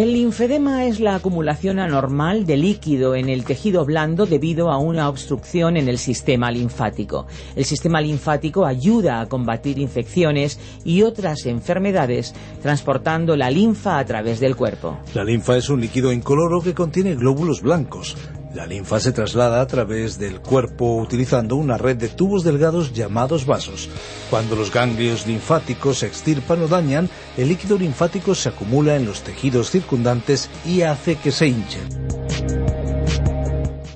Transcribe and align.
El 0.00 0.14
linfedema 0.14 0.86
es 0.86 0.98
la 0.98 1.16
acumulación 1.16 1.78
anormal 1.78 2.46
de 2.46 2.56
líquido 2.56 3.14
en 3.14 3.28
el 3.28 3.44
tejido 3.44 3.84
blando 3.84 4.24
debido 4.24 4.70
a 4.70 4.78
una 4.78 5.10
obstrucción 5.10 5.76
en 5.76 5.90
el 5.90 5.98
sistema 5.98 6.50
linfático. 6.50 7.26
El 7.54 7.66
sistema 7.66 8.00
linfático 8.00 8.64
ayuda 8.64 9.20
a 9.20 9.28
combatir 9.28 9.78
infecciones 9.78 10.58
y 10.84 11.02
otras 11.02 11.44
enfermedades 11.44 12.34
transportando 12.62 13.36
la 13.36 13.50
linfa 13.50 13.98
a 13.98 14.04
través 14.06 14.40
del 14.40 14.56
cuerpo. 14.56 14.96
La 15.12 15.22
linfa 15.22 15.58
es 15.58 15.68
un 15.68 15.82
líquido 15.82 16.14
incoloro 16.14 16.62
que 16.62 16.72
contiene 16.72 17.14
glóbulos 17.14 17.60
blancos. 17.60 18.16
La 18.54 18.66
linfa 18.66 18.98
se 18.98 19.12
traslada 19.12 19.60
a 19.60 19.66
través 19.68 20.18
del 20.18 20.40
cuerpo 20.40 20.96
utilizando 20.96 21.54
una 21.54 21.78
red 21.78 21.96
de 21.96 22.08
tubos 22.08 22.42
delgados 22.42 22.92
llamados 22.92 23.46
vasos. 23.46 23.88
Cuando 24.28 24.56
los 24.56 24.72
ganglios 24.72 25.24
linfáticos 25.28 25.98
se 25.98 26.06
extirpan 26.06 26.60
o 26.62 26.66
dañan, 26.66 27.08
el 27.36 27.48
líquido 27.48 27.78
linfático 27.78 28.34
se 28.34 28.48
acumula 28.48 28.96
en 28.96 29.06
los 29.06 29.22
tejidos 29.22 29.70
circundantes 29.70 30.50
y 30.66 30.82
hace 30.82 31.14
que 31.14 31.30
se 31.30 31.46
hinchen. 31.46 31.88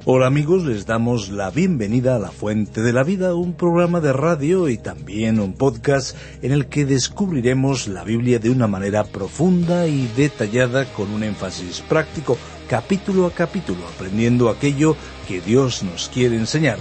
Hola 0.06 0.26
amigos, 0.26 0.64
les 0.66 0.84
damos 0.84 1.30
la 1.30 1.50
bienvenida 1.50 2.16
a 2.16 2.18
La 2.18 2.30
Fuente 2.30 2.82
de 2.82 2.92
la 2.92 3.04
Vida, 3.04 3.34
un 3.34 3.54
programa 3.54 4.00
de 4.00 4.12
radio 4.12 4.68
y 4.68 4.76
también 4.76 5.40
un 5.40 5.54
podcast 5.54 6.14
en 6.42 6.52
el 6.52 6.66
que 6.66 6.84
descubriremos 6.84 7.88
la 7.88 8.04
Biblia 8.04 8.38
de 8.38 8.50
una 8.50 8.66
manera 8.68 9.04
profunda 9.04 9.86
y 9.86 10.06
detallada 10.14 10.84
con 10.92 11.10
un 11.10 11.24
énfasis 11.24 11.80
práctico 11.80 12.36
capítulo 12.68 13.26
a 13.26 13.30
capítulo, 13.30 13.86
aprendiendo 13.86 14.48
aquello 14.48 14.96
que 15.28 15.40
Dios 15.40 15.82
nos 15.82 16.08
quiere 16.08 16.36
enseñar. 16.36 16.78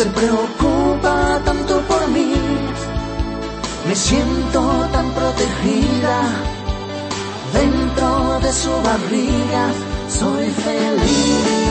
Se 0.00 0.06
preocupa 0.06 1.38
tanto 1.44 1.78
por 1.82 2.08
mí. 2.08 2.32
Me 3.86 3.94
siento 3.94 4.60
tan 4.92 5.10
protegida 5.12 6.16
dentro 7.52 8.40
de 8.40 8.50
su 8.50 8.70
barriga. 8.88 9.64
Soy 10.08 10.46
feliz. 10.64 11.69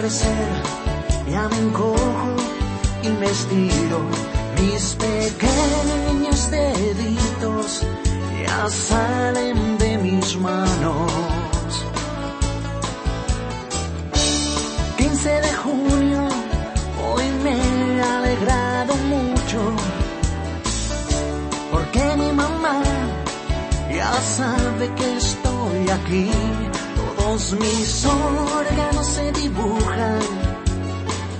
Crecer, 0.00 0.48
ya 1.30 1.46
me 1.48 1.58
encojo 1.58 2.36
y 3.02 3.08
me 3.20 3.26
estiro, 3.26 4.00
mis 4.58 4.94
pequeños 4.94 6.50
deditos 6.50 7.82
ya 8.42 8.68
salen 8.68 9.76
de 9.78 9.98
mis 9.98 10.38
manos. 10.38 11.12
15 14.96 15.28
de 15.28 15.52
junio, 15.64 16.22
hoy 17.04 17.24
me 17.44 17.52
he 17.52 18.02
alegrado 18.02 18.94
mucho, 19.14 19.60
porque 21.70 22.02
mi 22.16 22.32
mamá 22.32 22.82
ya 23.94 24.12
sabe 24.38 24.94
que 24.94 25.16
estoy 25.16 25.90
aquí, 25.90 26.30
mis 27.30 28.04
órganos 28.06 29.06
se 29.06 29.30
dibujan, 29.30 30.18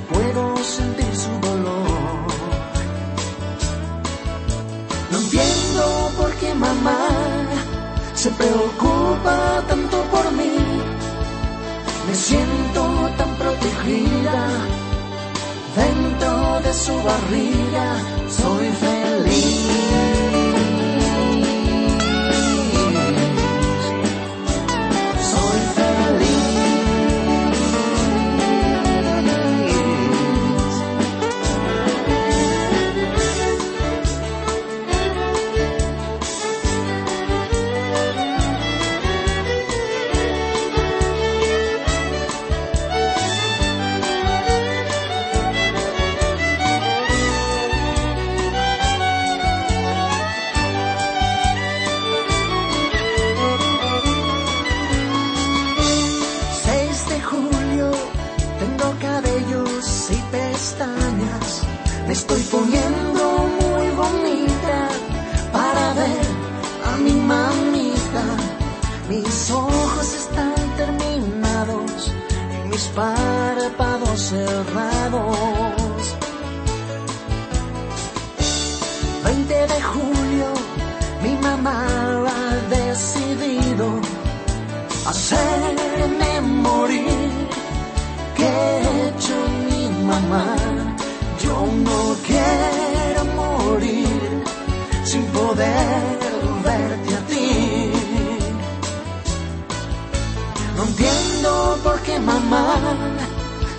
puedo 0.08 0.56
sentir 0.58 1.16
su 1.16 1.30
dolor. 1.40 2.26
No 5.10 5.18
entiendo 5.18 6.10
por 6.16 6.32
qué 6.34 6.54
mamá 6.54 7.08
se 8.14 8.30
preocupa 8.30 9.64
tanto 9.66 9.96
por 10.12 10.30
mí. 10.32 10.54
Me 12.06 12.14
siento 12.14 13.10
tan 13.18 13.34
protegida 13.34 14.46
dentro 15.74 16.60
de 16.60 16.60
de 16.60 16.72
su 16.72 16.94
barriga 17.02 17.96
soy 18.28 18.68
feliz. 18.68 18.99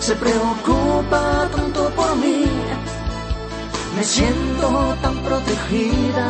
Se 0.01 0.15
preocupa 0.15 1.47
tanto 1.55 1.89
por 1.91 2.15
mí. 2.15 2.45
Me 3.95 4.03
siento 4.03 4.95
tan 5.01 5.15
protegida 5.17 6.27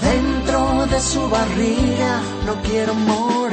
dentro 0.00 0.86
de 0.86 1.00
su 1.00 1.28
barriga, 1.28 2.20
no 2.46 2.54
quiero 2.62 2.94
morir. 2.94 3.49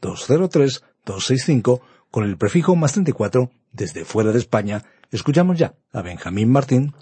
601-203-265 0.00 1.80
con 2.12 2.22
el 2.22 2.36
prefijo 2.36 2.76
más 2.76 2.92
34 2.92 3.50
desde 3.72 4.04
fuera 4.04 4.30
de 4.30 4.38
España 4.38 4.84
Escuchamos 5.14 5.56
ya 5.56 5.76
a 5.92 6.02
Benjamín 6.02 6.50
Martín. 6.50 6.92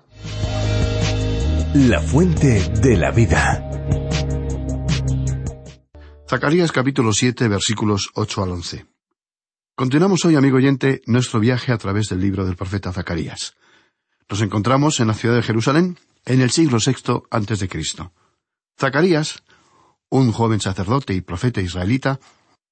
La 1.72 1.98
fuente 1.98 2.60
de 2.82 2.98
la 2.98 3.10
vida. 3.10 3.66
Zacarías 6.28 6.72
capítulo 6.72 7.14
7 7.14 7.48
versículos 7.48 8.10
8 8.12 8.42
al 8.42 8.50
11. 8.50 8.86
Continuamos 9.74 10.26
hoy, 10.26 10.36
amigo 10.36 10.58
oyente, 10.58 11.00
nuestro 11.06 11.40
viaje 11.40 11.72
a 11.72 11.78
través 11.78 12.10
del 12.10 12.20
libro 12.20 12.44
del 12.44 12.54
profeta 12.54 12.92
Zacarías. 12.92 13.54
Nos 14.28 14.42
encontramos 14.42 15.00
en 15.00 15.06
la 15.06 15.14
ciudad 15.14 15.36
de 15.36 15.42
Jerusalén 15.42 15.98
en 16.26 16.42
el 16.42 16.50
siglo 16.50 16.76
VI 16.86 17.22
antes 17.30 17.60
de 17.60 17.68
Cristo. 17.70 18.12
Zacarías, 18.78 19.42
un 20.10 20.32
joven 20.32 20.60
sacerdote 20.60 21.14
y 21.14 21.22
profeta 21.22 21.62
israelita, 21.62 22.20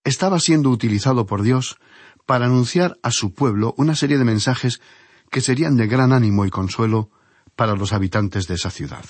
estaba 0.04 0.38
siendo 0.38 0.68
utilizado 0.68 1.25
por 1.25 1.40
Dios 1.40 1.78
para 2.26 2.44
anunciar 2.44 2.99
a 3.02 3.11
su 3.11 3.32
pueblo 3.32 3.75
una 3.78 3.97
serie 3.97 4.18
de 4.18 4.25
mensajes 4.25 4.82
que 5.31 5.41
serían 5.41 5.77
de 5.77 5.87
gran 5.87 6.13
ánimo 6.13 6.45
y 6.45 6.51
consuelo 6.51 7.11
para 7.57 7.75
los 7.75 7.93
habitantes 7.93 8.47
de 8.47 8.55
esa 8.55 8.71
ciudad. 8.71 9.05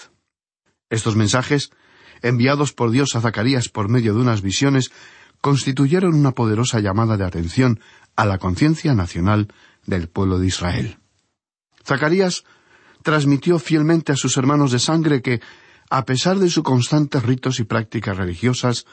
Estos 0.90 1.16
mensajes, 1.16 1.70
enviados 2.22 2.72
por 2.72 2.90
Dios 2.90 3.16
a 3.16 3.20
Zacarías 3.20 3.68
por 3.68 3.88
medio 3.88 4.14
de 4.14 4.20
unas 4.20 4.42
visiones, 4.42 4.90
constituyeron 5.40 6.14
una 6.14 6.32
poderosa 6.32 6.80
llamada 6.80 7.16
de 7.16 7.24
atención 7.24 7.80
a 8.16 8.26
la 8.26 8.38
conciencia 8.38 8.94
nacional 8.94 9.48
del 9.86 10.08
pueblo 10.08 10.38
de 10.38 10.48
Israel. 10.48 10.98
Zacarías 11.86 12.44
transmitió 13.02 13.58
fielmente 13.58 14.12
a 14.12 14.16
sus 14.16 14.36
hermanos 14.36 14.72
de 14.72 14.78
sangre 14.78 15.22
que, 15.22 15.40
A 15.92 16.04
pesar 16.04 16.38
de 16.38 16.48
sus 16.48 16.62
constantes 16.62 17.20
ritos 17.24 17.58
y 17.58 17.64
prácticas 17.64 18.16
religiosas, 18.16 18.86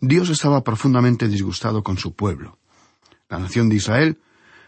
Dios 0.00 0.30
estaba 0.30 0.64
profundamente 0.64 1.28
disgustado 1.28 1.82
con 1.82 1.98
su 1.98 2.14
pueblo. 2.14 2.58
La 3.28 3.38
nación 3.38 3.68
de 3.68 3.76
Israel, 3.76 4.18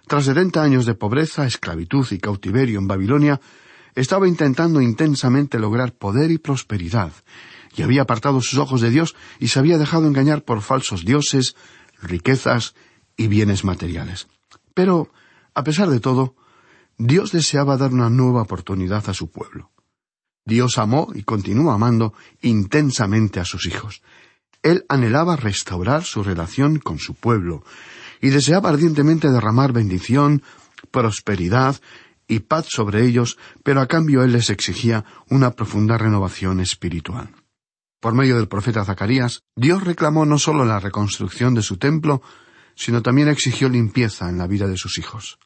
tras 0.07 0.25
setenta 0.25 0.63
años 0.63 0.87
de 0.87 0.95
pobreza, 0.95 1.47
esclavitud 1.47 2.07
y 2.11 2.19
cautiverio 2.19 2.79
en 2.79 2.89
Babilonia, 2.89 3.41
estaba 3.95 4.29
intentando 4.29 4.81
intensamente 4.81 5.59
lograr 5.59 5.93
poder 5.93 6.31
y 6.31 6.39
prosperidad, 6.39 7.13
y 7.77 7.83
había 7.83 8.03
apartado 8.03 8.41
sus 8.41 8.59
ojos 8.59 8.81
de 8.81 8.91
Dios 8.91 9.15
y 9.39 9.49
se 9.49 9.59
había 9.59 9.79
dejado 9.79 10.07
engañar 10.07 10.45
por 10.45 10.63
falsos 10.63 11.05
dioses, 11.05 11.57
riquezas 12.01 12.75
y 13.17 13.29
bienes 13.29 13.65
materiales. 13.65 14.29
Pero, 14.75 15.11
a 15.55 15.65
pesar 15.65 15.89
de 15.89 16.01
todo, 16.01 16.35
Dios 16.99 17.33
deseaba 17.33 17.77
dar 17.77 17.93
una 17.93 18.11
nueva 18.11 18.43
oportunidad 18.43 19.09
a 19.09 19.15
su 19.15 19.31
pueblo. 19.31 19.71
Dios 20.45 20.79
amó 20.79 21.09
y 21.15 21.23
continúa 21.23 21.75
amando 21.75 22.15
intensamente 22.41 23.41
a 23.41 23.45
sus 23.45 23.67
hijos. 23.67 24.03
Él 24.63 24.85
anhelaba 24.89 25.37
restaurar 25.37 26.05
su 26.05 26.23
relación 26.23 26.79
con 26.79 26.99
su 26.99 27.15
pueblo 27.15 27.65
y 28.23 28.31
deseaba 28.31 28.71
ardientemente 28.71 29.31
derramar 29.31 29.73
bendición, 29.73 30.43
prosperidad 30.91 31.79
y 32.29 32.39
paz 32.39 32.67
sobre 32.71 33.05
ellos, 33.05 33.37
pero 33.63 33.83
a 33.83 33.89
cambio 33.89 34.23
Él 34.23 34.33
les 34.33 34.49
exigía 34.49 35.05
una 35.29 35.51
profunda 35.51 35.99
renovación 35.99 36.61
espiritual. 36.61 37.31
Por 38.01 38.15
medio 38.15 38.37
del 38.37 38.49
profeta 38.49 38.85
Zacarías, 38.85 39.43
Dios 39.57 39.85
reclamó 39.85 40.25
no 40.25 40.39
solo 40.39 40.65
la 40.65 40.81
reconstrucción 40.81 41.55
de 41.55 41.63
su 41.63 41.77
templo, 41.77 42.23
sino 42.75 43.03
también 43.03 43.29
exigió 43.29 43.69
limpieza 43.69 44.29
en 44.29 44.39
la 44.39 44.47
vida 44.47 44.67
de 44.67 44.79
sus 44.79 44.99
hijos. 44.99 45.39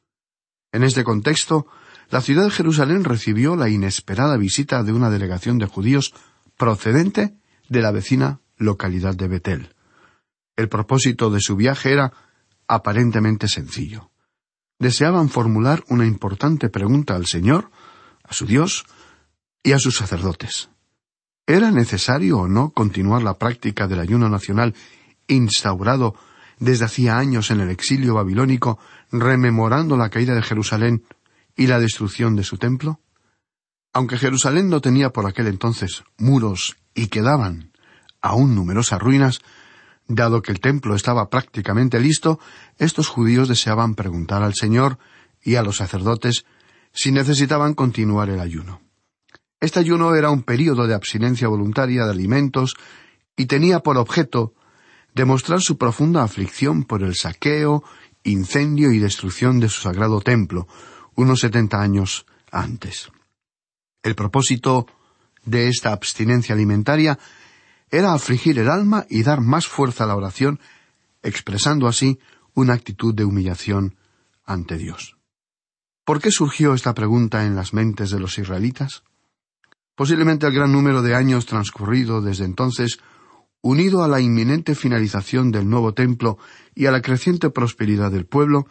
En 0.70 0.82
este 0.82 1.02
contexto, 1.02 1.66
la 2.10 2.20
ciudad 2.20 2.44
de 2.44 2.50
Jerusalén 2.50 3.04
recibió 3.04 3.56
la 3.56 3.68
inesperada 3.68 4.36
visita 4.36 4.82
de 4.82 4.92
una 4.92 5.10
delegación 5.10 5.58
de 5.58 5.66
judíos 5.66 6.14
procedente 6.56 7.34
de 7.68 7.80
la 7.80 7.90
vecina 7.90 8.40
localidad 8.58 9.14
de 9.14 9.28
Betel. 9.28 9.74
El 10.56 10.68
propósito 10.68 11.30
de 11.30 11.40
su 11.40 11.56
viaje 11.56 11.92
era 11.92 12.12
aparentemente 12.68 13.48
sencillo. 13.48 14.10
Deseaban 14.78 15.28
formular 15.28 15.84
una 15.88 16.06
importante 16.06 16.68
pregunta 16.68 17.14
al 17.14 17.26
Señor, 17.26 17.70
a 18.24 18.34
su 18.34 18.46
Dios 18.46 18.84
y 19.62 19.72
a 19.72 19.78
sus 19.78 19.96
sacerdotes. 19.96 20.68
¿Era 21.46 21.70
necesario 21.70 22.38
o 22.38 22.48
no 22.48 22.70
continuar 22.70 23.22
la 23.22 23.38
práctica 23.38 23.86
del 23.86 24.00
ayuno 24.00 24.28
nacional 24.28 24.74
instaurado 25.28 26.14
desde 26.58 26.86
hacía 26.86 27.18
años 27.18 27.50
en 27.50 27.60
el 27.60 27.70
exilio 27.70 28.14
babilónico, 28.14 28.78
rememorando 29.12 29.96
la 29.96 30.10
caída 30.10 30.34
de 30.34 30.42
Jerusalén 30.42 31.04
y 31.56 31.68
la 31.68 31.78
destrucción 31.78 32.36
de 32.36 32.44
su 32.44 32.58
templo? 32.58 33.00
Aunque 33.92 34.18
Jerusalén 34.18 34.68
no 34.68 34.80
tenía 34.80 35.10
por 35.10 35.26
aquel 35.26 35.46
entonces 35.46 36.04
muros 36.18 36.76
y 36.94 37.06
quedaban 37.06 37.72
aún 38.20 38.54
numerosas 38.54 39.00
ruinas, 39.00 39.40
dado 40.08 40.42
que 40.42 40.52
el 40.52 40.60
templo 40.60 40.94
estaba 40.94 41.28
prácticamente 41.28 42.00
listo, 42.00 42.38
estos 42.78 43.08
judíos 43.08 43.48
deseaban 43.48 43.94
preguntar 43.94 44.42
al 44.42 44.54
Señor 44.54 44.98
y 45.42 45.56
a 45.56 45.62
los 45.62 45.76
sacerdotes 45.76 46.44
si 46.92 47.12
necesitaban 47.12 47.74
continuar 47.74 48.30
el 48.30 48.40
ayuno. 48.40 48.80
Este 49.60 49.80
ayuno 49.80 50.14
era 50.14 50.30
un 50.30 50.42
período 50.42 50.86
de 50.86 50.94
abstinencia 50.94 51.48
voluntaria 51.48 52.04
de 52.04 52.10
alimentos 52.10 52.76
y 53.36 53.46
tenía 53.46 53.80
por 53.80 53.96
objeto 53.96 54.54
demostrar 55.14 55.60
su 55.60 55.78
profunda 55.78 56.22
aflicción 56.22 56.84
por 56.84 57.02
el 57.02 57.14
saqueo, 57.14 57.82
incendio 58.22 58.92
y 58.92 58.98
destrucción 58.98 59.60
de 59.60 59.68
su 59.68 59.80
sagrado 59.80 60.20
templo, 60.20 60.68
unos 61.14 61.40
setenta 61.40 61.80
años 61.80 62.26
antes. 62.50 63.10
El 64.02 64.14
propósito 64.14 64.86
de 65.44 65.68
esta 65.68 65.92
abstinencia 65.92 66.54
alimentaria 66.54 67.18
era 67.90 68.12
afligir 68.12 68.58
el 68.58 68.68
alma 68.68 69.06
y 69.08 69.22
dar 69.22 69.40
más 69.40 69.66
fuerza 69.66 70.04
a 70.04 70.06
la 70.06 70.16
oración, 70.16 70.60
expresando 71.22 71.86
así 71.86 72.18
una 72.54 72.74
actitud 72.74 73.14
de 73.14 73.24
humillación 73.24 73.96
ante 74.44 74.78
Dios. 74.78 75.16
¿Por 76.04 76.20
qué 76.20 76.30
surgió 76.30 76.74
esta 76.74 76.94
pregunta 76.94 77.44
en 77.44 77.56
las 77.56 77.74
mentes 77.74 78.10
de 78.10 78.20
los 78.20 78.38
israelitas? 78.38 79.02
Posiblemente 79.96 80.46
el 80.46 80.54
gran 80.54 80.72
número 80.72 81.02
de 81.02 81.14
años 81.14 81.46
transcurrido 81.46 82.20
desde 82.20 82.44
entonces, 82.44 82.98
unido 83.60 84.04
a 84.04 84.08
la 84.08 84.20
inminente 84.20 84.74
finalización 84.74 85.50
del 85.50 85.68
nuevo 85.68 85.94
templo 85.94 86.38
y 86.74 86.86
a 86.86 86.92
la 86.92 87.02
creciente 87.02 87.50
prosperidad 87.50 88.12
del 88.12 88.26
pueblo, 88.26 88.66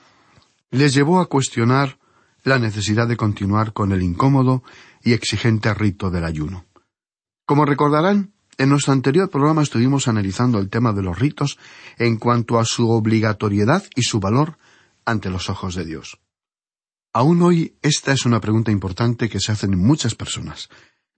les 0.72 0.94
llevó 0.94 1.20
a 1.20 1.26
cuestionar 1.26 2.00
la 2.44 2.60
necesidad 2.60 3.08
de 3.08 3.18
continuar 3.18 3.74
con 3.74 3.92
el 3.92 4.04
incómodo 4.04 4.64
y 5.04 5.14
exigente 5.14 5.74
rito 5.74 6.12
del 6.12 6.26
ayuno. 6.26 6.66
Como 7.46 7.66
recordarán, 7.66 8.35
en 8.58 8.70
nuestro 8.70 8.94
anterior 8.94 9.30
programa 9.30 9.64
estuvimos 9.64 10.08
analizando 10.08 10.60
el 10.60 10.70
tema 10.70 10.94
de 10.94 11.02
los 11.02 11.20
ritos 11.20 11.58
en 11.98 12.18
cuanto 12.18 12.60
a 12.60 12.66
su 12.66 12.90
obligatoriedad 12.90 13.84
y 13.96 14.04
su 14.04 14.20
valor 14.20 14.58
ante 15.06 15.30
los 15.30 15.50
ojos 15.50 15.76
de 15.76 15.86
Dios. 15.86 16.20
Aún 17.14 17.42
hoy 17.42 17.76
esta 17.82 18.12
es 18.12 18.26
una 18.26 18.42
pregunta 18.42 18.72
importante 18.72 19.30
que 19.30 19.40
se 19.40 19.52
hacen 19.52 19.78
muchas 19.78 20.16
personas. 20.16 20.70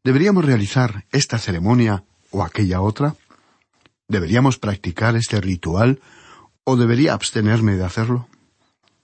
¿Deberíamos 0.04 0.46
realizar 0.46 1.06
esta 1.12 1.38
ceremonia 1.38 2.04
o 2.32 2.44
aquella 2.44 2.82
otra? 2.82 3.16
¿Deberíamos 4.08 4.58
practicar 4.58 5.16
este 5.16 5.42
ritual 5.42 6.02
o 6.64 6.76
debería 6.76 7.14
abstenerme 7.14 7.76
de 7.76 7.84
hacerlo? 7.84 8.28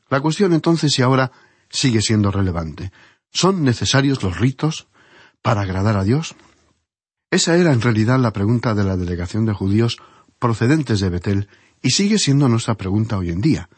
La 0.10 0.22
cuestión 0.22 0.54
entonces 0.54 0.98
y 1.00 1.02
ahora 1.02 1.32
sigue 1.70 2.02
siendo 2.02 2.32
relevante. 2.32 2.92
¿Son 3.32 3.64
necesarios 3.64 4.22
los 4.22 4.40
ritos 4.40 4.88
para 5.42 5.62
agradar 5.62 5.98
a 5.98 6.04
Dios? 6.04 6.36
Esa 7.34 7.58
era 7.58 7.74
en 7.74 7.82
realidad 7.82 8.20
la 8.20 8.32
pregunta 8.32 8.76
de 8.76 8.84
la 8.84 8.96
delegación 8.96 9.48
de 9.48 9.54
judíos 9.54 9.98
procedentes 10.38 11.00
de 11.00 11.10
Betel 11.10 11.48
y 11.82 11.90
sigue 11.90 12.20
siendo 12.20 12.48
nuestra 12.48 12.76
pregunta 12.76 13.18
hoy 13.18 13.32
en 13.32 13.42
día. 13.42 13.70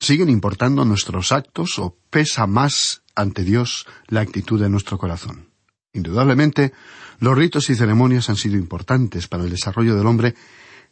¿Siguen 0.00 0.30
importando 0.30 0.82
nuestros 0.86 1.30
actos 1.30 1.78
o 1.78 1.98
pesa 2.08 2.46
más 2.46 3.02
ante 3.14 3.44
Dios 3.44 3.86
la 4.08 4.22
actitud 4.22 4.58
de 4.58 4.70
nuestro 4.70 4.96
corazón? 4.96 5.50
Indudablemente, 5.92 6.72
los 7.18 7.36
ritos 7.36 7.68
y 7.68 7.74
ceremonias 7.74 8.30
han 8.30 8.36
sido 8.36 8.56
importantes 8.56 9.28
para 9.28 9.44
el 9.44 9.50
desarrollo 9.50 9.94
del 9.94 10.06
hombre 10.06 10.34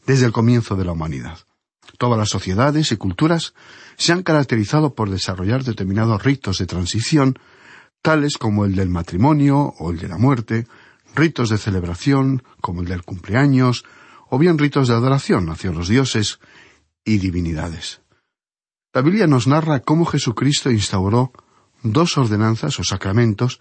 desde 0.06 0.26
el 0.26 0.32
comienzo 0.32 0.76
de 0.76 0.84
la 0.84 0.92
humanidad. 0.92 1.38
Todas 1.96 2.18
las 2.18 2.28
sociedades 2.28 2.92
y 2.92 2.98
culturas 2.98 3.54
se 3.96 4.12
han 4.12 4.22
caracterizado 4.22 4.94
por 4.94 5.08
desarrollar 5.08 5.64
determinados 5.64 6.22
ritos 6.22 6.58
de 6.58 6.66
transición, 6.66 7.38
tales 8.02 8.36
como 8.36 8.66
el 8.66 8.76
del 8.76 8.90
matrimonio 8.90 9.72
o 9.78 9.90
el 9.90 9.96
de 9.96 10.08
la 10.08 10.18
muerte, 10.18 10.66
ritos 11.14 11.48
de 11.48 11.58
celebración 11.58 12.42
como 12.60 12.82
el 12.82 12.88
del 12.88 13.04
cumpleaños, 13.04 13.84
o 14.28 14.38
bien 14.38 14.58
ritos 14.58 14.88
de 14.88 14.94
adoración 14.94 15.48
hacia 15.50 15.70
los 15.70 15.88
dioses 15.88 16.40
y 17.04 17.18
divinidades. 17.18 18.00
La 18.92 19.02
Biblia 19.02 19.26
nos 19.26 19.46
narra 19.46 19.80
cómo 19.80 20.04
Jesucristo 20.06 20.70
instauró 20.70 21.32
dos 21.82 22.16
ordenanzas 22.16 22.78
o 22.80 22.84
sacramentos 22.84 23.60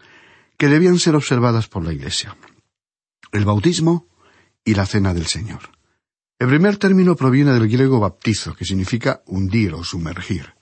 que 0.57 0.69
debían 0.69 1.00
ser 1.00 1.15
observadas 1.15 1.67
por 1.67 1.83
la 1.83 1.93
Iglesia. 1.93 2.38
El 3.31 3.45
bautismo 3.45 4.07
y 4.63 4.75
la 4.75 4.86
cena 4.86 5.13
del 5.13 5.25
Señor. 5.25 5.72
El 6.39 6.48
primer 6.48 6.77
término 6.77 7.15
proviene 7.15 7.51
del 7.51 7.67
griego 7.67 8.00
baptizo, 8.00 8.55
que 8.55 8.65
significa 8.65 9.22
hundir 9.25 9.74
o 9.74 9.83
sumergir. 9.83 10.53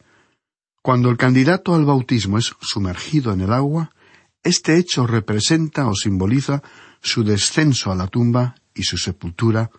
Cuando 0.82 1.10
el 1.10 1.18
candidato 1.18 1.76
al 1.76 1.86
bautismo 1.86 2.38
es 2.38 2.54
sumergido 2.62 3.34
en 3.34 3.42
el 3.42 3.54
agua, 3.54 3.92
este 4.44 4.78
hecho 4.78 5.06
representa 5.06 5.88
o 5.88 5.96
simboliza 5.96 6.64
su 7.02 7.24
descenso 7.24 7.92
a 7.92 7.96
la 7.96 8.08
tumba 8.08 8.56
y 8.74 8.84
su 8.84 8.98
sepultura, 8.98 9.70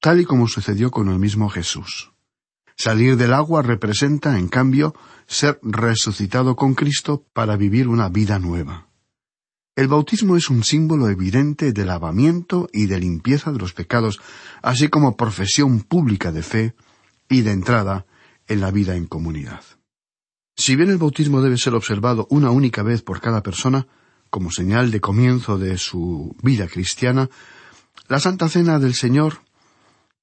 tal 0.00 0.20
y 0.20 0.24
como 0.24 0.48
sucedió 0.48 0.90
con 0.90 1.08
el 1.08 1.18
mismo 1.18 1.48
Jesús. 1.48 2.12
Salir 2.76 3.16
del 3.16 3.32
agua 3.32 3.62
representa, 3.62 4.38
en 4.38 4.48
cambio, 4.48 4.94
ser 5.26 5.58
resucitado 5.62 6.54
con 6.56 6.74
Cristo 6.74 7.26
para 7.32 7.56
vivir 7.56 7.88
una 7.88 8.08
vida 8.08 8.38
nueva. 8.38 8.88
El 9.74 9.88
bautismo 9.88 10.36
es 10.36 10.48
un 10.48 10.64
símbolo 10.64 11.08
evidente 11.08 11.72
de 11.72 11.84
lavamiento 11.84 12.68
y 12.72 12.86
de 12.86 12.98
limpieza 12.98 13.52
de 13.52 13.58
los 13.58 13.74
pecados, 13.74 14.20
así 14.62 14.88
como 14.88 15.16
profesión 15.16 15.80
pública 15.80 16.32
de 16.32 16.42
fe 16.42 16.74
y 17.28 17.42
de 17.42 17.52
entrada 17.52 18.06
en 18.46 18.60
la 18.60 18.70
vida 18.70 18.96
en 18.96 19.06
comunidad. 19.06 19.62
Si 20.56 20.74
bien 20.74 20.90
el 20.90 20.98
bautismo 20.98 21.42
debe 21.42 21.58
ser 21.58 21.74
observado 21.74 22.26
una 22.30 22.50
única 22.50 22.82
vez 22.82 23.02
por 23.02 23.20
cada 23.20 23.42
persona, 23.42 23.86
como 24.30 24.50
señal 24.50 24.90
de 24.90 25.00
comienzo 25.00 25.58
de 25.58 25.78
su 25.78 26.36
vida 26.42 26.66
cristiana, 26.66 27.28
la 28.08 28.20
Santa 28.20 28.48
Cena 28.48 28.78
del 28.78 28.94
Señor 28.94 29.40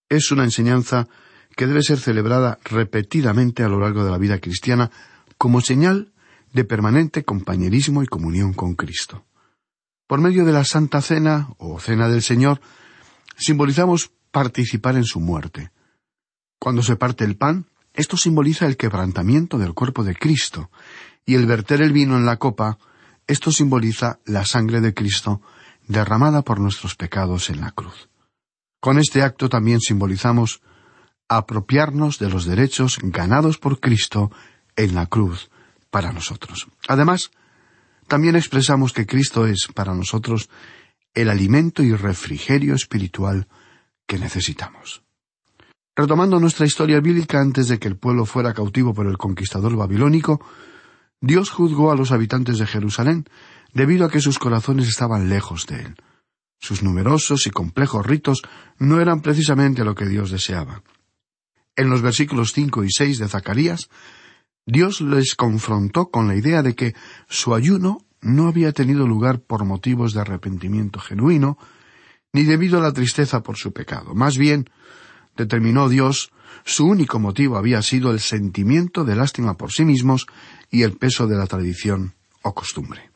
es 0.09 0.31
una 0.31 0.43
enseñanza 0.43 1.07
que 1.55 1.67
debe 1.67 1.83
ser 1.83 1.99
celebrada 1.99 2.59
repetidamente 2.63 3.63
a 3.63 3.69
lo 3.69 3.79
largo 3.79 4.03
de 4.03 4.11
la 4.11 4.17
vida 4.17 4.39
cristiana 4.39 4.91
como 5.37 5.61
señal 5.61 6.13
de 6.53 6.63
permanente 6.63 7.23
compañerismo 7.23 8.03
y 8.03 8.07
comunión 8.07 8.53
con 8.53 8.75
Cristo. 8.75 9.25
Por 10.07 10.21
medio 10.21 10.45
de 10.45 10.51
la 10.51 10.63
Santa 10.63 11.01
Cena 11.01 11.49
o 11.57 11.79
Cena 11.79 12.07
del 12.07 12.21
Señor, 12.21 12.61
simbolizamos 13.37 14.11
participar 14.31 14.95
en 14.95 15.05
su 15.05 15.19
muerte. 15.19 15.71
Cuando 16.59 16.81
se 16.83 16.95
parte 16.95 17.23
el 17.23 17.37
pan, 17.37 17.67
esto 17.93 18.17
simboliza 18.17 18.67
el 18.67 18.77
quebrantamiento 18.77 19.57
del 19.57 19.73
cuerpo 19.73 20.03
de 20.03 20.15
Cristo, 20.15 20.69
y 21.25 21.35
el 21.35 21.45
verter 21.45 21.81
el 21.81 21.91
vino 21.91 22.17
en 22.17 22.25
la 22.25 22.37
copa, 22.37 22.77
esto 23.27 23.51
simboliza 23.51 24.19
la 24.25 24.45
sangre 24.45 24.81
de 24.81 24.93
Cristo 24.93 25.41
derramada 25.87 26.41
por 26.43 26.59
nuestros 26.59 26.95
pecados 26.95 27.49
en 27.49 27.61
la 27.61 27.71
cruz. 27.71 28.09
Con 28.79 28.99
este 28.99 29.23
acto 29.23 29.49
también 29.49 29.79
simbolizamos 29.79 30.61
apropiarnos 31.27 32.19
de 32.19 32.29
los 32.29 32.45
derechos 32.45 32.99
ganados 33.01 33.57
por 33.57 33.79
Cristo 33.79 34.31
en 34.75 34.93
la 34.93 35.07
cruz 35.07 35.49
para 35.89 36.11
nosotros. 36.11 36.67
Además, 36.87 37.31
también 38.07 38.35
expresamos 38.35 38.93
que 38.93 39.07
Cristo 39.07 39.47
es 39.47 39.67
para 39.73 39.95
nosotros 39.95 40.49
el 41.13 41.29
alimento 41.29 41.81
y 41.81 41.95
refrigerio 41.95 42.75
espiritual 42.75 43.47
que 44.05 44.19
necesitamos. 44.19 45.01
Retomando 45.95 46.39
nuestra 46.39 46.65
historia 46.65 46.99
bíblica 46.99 47.39
antes 47.39 47.69
de 47.69 47.79
que 47.79 47.87
el 47.87 47.95
pueblo 47.95 48.25
fuera 48.25 48.53
cautivo 48.53 48.93
por 48.93 49.07
el 49.07 49.17
conquistador 49.17 49.75
babilónico, 49.75 50.45
Dios 51.21 51.49
juzgó 51.49 51.91
a 51.91 51.95
los 51.95 52.11
habitantes 52.11 52.57
de 52.59 52.67
Jerusalén 52.67 53.25
debido 53.73 54.05
a 54.05 54.09
que 54.09 54.21
sus 54.21 54.39
corazones 54.39 54.87
estaban 54.87 55.29
lejos 55.29 55.65
de 55.67 55.81
él. 55.81 55.95
Sus 56.59 56.81
numerosos 56.81 57.45
y 57.47 57.51
complejos 57.51 58.05
ritos 58.05 58.41
no 58.79 59.01
eran 59.01 59.21
precisamente 59.21 59.83
lo 59.83 59.95
que 59.95 60.07
Dios 60.07 60.31
deseaba. 60.31 60.81
En 61.75 61.89
los 61.89 62.01
versículos 62.01 62.53
cinco 62.53 62.83
y 62.83 62.89
seis 62.89 63.19
de 63.19 63.27
Zacarías, 63.27 63.89
Dios 64.65 65.01
les 65.01 65.35
confrontó 65.35 66.09
con 66.09 66.27
la 66.27 66.35
idea 66.35 66.63
de 66.63 66.73
que 66.73 66.95
su 67.27 67.53
ayuno 67.53 67.99
no 68.21 68.47
había 68.47 68.71
tenido 68.71 69.05
lugar 69.07 69.39
por 69.41 69.65
motivos 69.65 70.13
de 70.13 70.21
arrepentimiento 70.21 70.99
genuino, 70.99 71.57
ni 72.33 72.43
debido 72.43 72.79
a 72.79 72.81
la 72.81 72.93
tristeza 72.93 73.43
por 73.43 73.57
su 73.57 73.71
pecado. 73.71 74.15
Más 74.15 74.37
bien, 74.37 74.69
determinó 75.37 75.89
Dios, 75.89 76.31
su 76.63 76.87
único 76.87 77.19
motivo 77.19 77.57
había 77.57 77.81
sido 77.81 78.11
el 78.11 78.19
sentimiento 78.19 79.03
de 79.03 79.15
lástima 79.15 79.55
por 79.55 79.71
sí 79.71 79.85
mismos 79.85 80.25
y 80.69 80.83
el 80.83 80.97
peso 80.97 81.27
de 81.27 81.37
la 81.37 81.47
tradición 81.47 82.15
o 82.41 82.53
costumbre. 82.53 83.11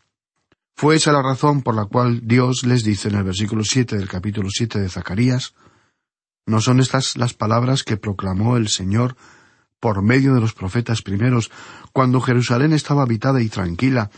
Fue 0.75 0.95
esa 0.95 1.11
la 1.11 1.21
razón 1.21 1.61
por 1.61 1.75
la 1.75 1.85
cual 1.85 2.21
Dios 2.23 2.63
les 2.65 2.83
dice 2.83 3.09
en 3.09 3.15
el 3.15 3.23
versículo 3.23 3.63
siete 3.63 3.97
del 3.97 4.07
capítulo 4.07 4.49
siete 4.49 4.79
de 4.79 4.89
Zacarías 4.89 5.53
¿No 6.49 6.61
son 6.61 6.79
estas 6.79 7.15
las 7.15 7.35
palabras 7.35 7.83
que 7.83 7.95
proclamó 7.95 8.57
el 8.57 8.69
Señor 8.69 9.15
por 9.79 10.01
medio 10.01 10.33
de 10.33 10.41
los 10.41 10.55
profetas 10.55 11.03
primeros, 11.03 11.51
cuando 11.93 12.21
Jerusalén 12.21 12.73
estaba 12.73 13.03
habitada 13.03 13.39
y 13.39 13.49
tranquila, 13.49 14.09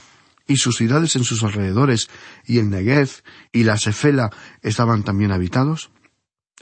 y 0.48 0.56
sus 0.56 0.78
ciudades 0.78 1.18
en 1.18 1.26
sus 1.26 1.44
alrededores, 1.44 2.10
y 2.46 2.60
el 2.60 2.70
Negev 2.70 3.22
y 3.52 3.66
la 3.66 3.78
Sefela 3.78 4.30
estaban 4.62 5.04
también 5.04 5.34
habitados? 5.34 5.92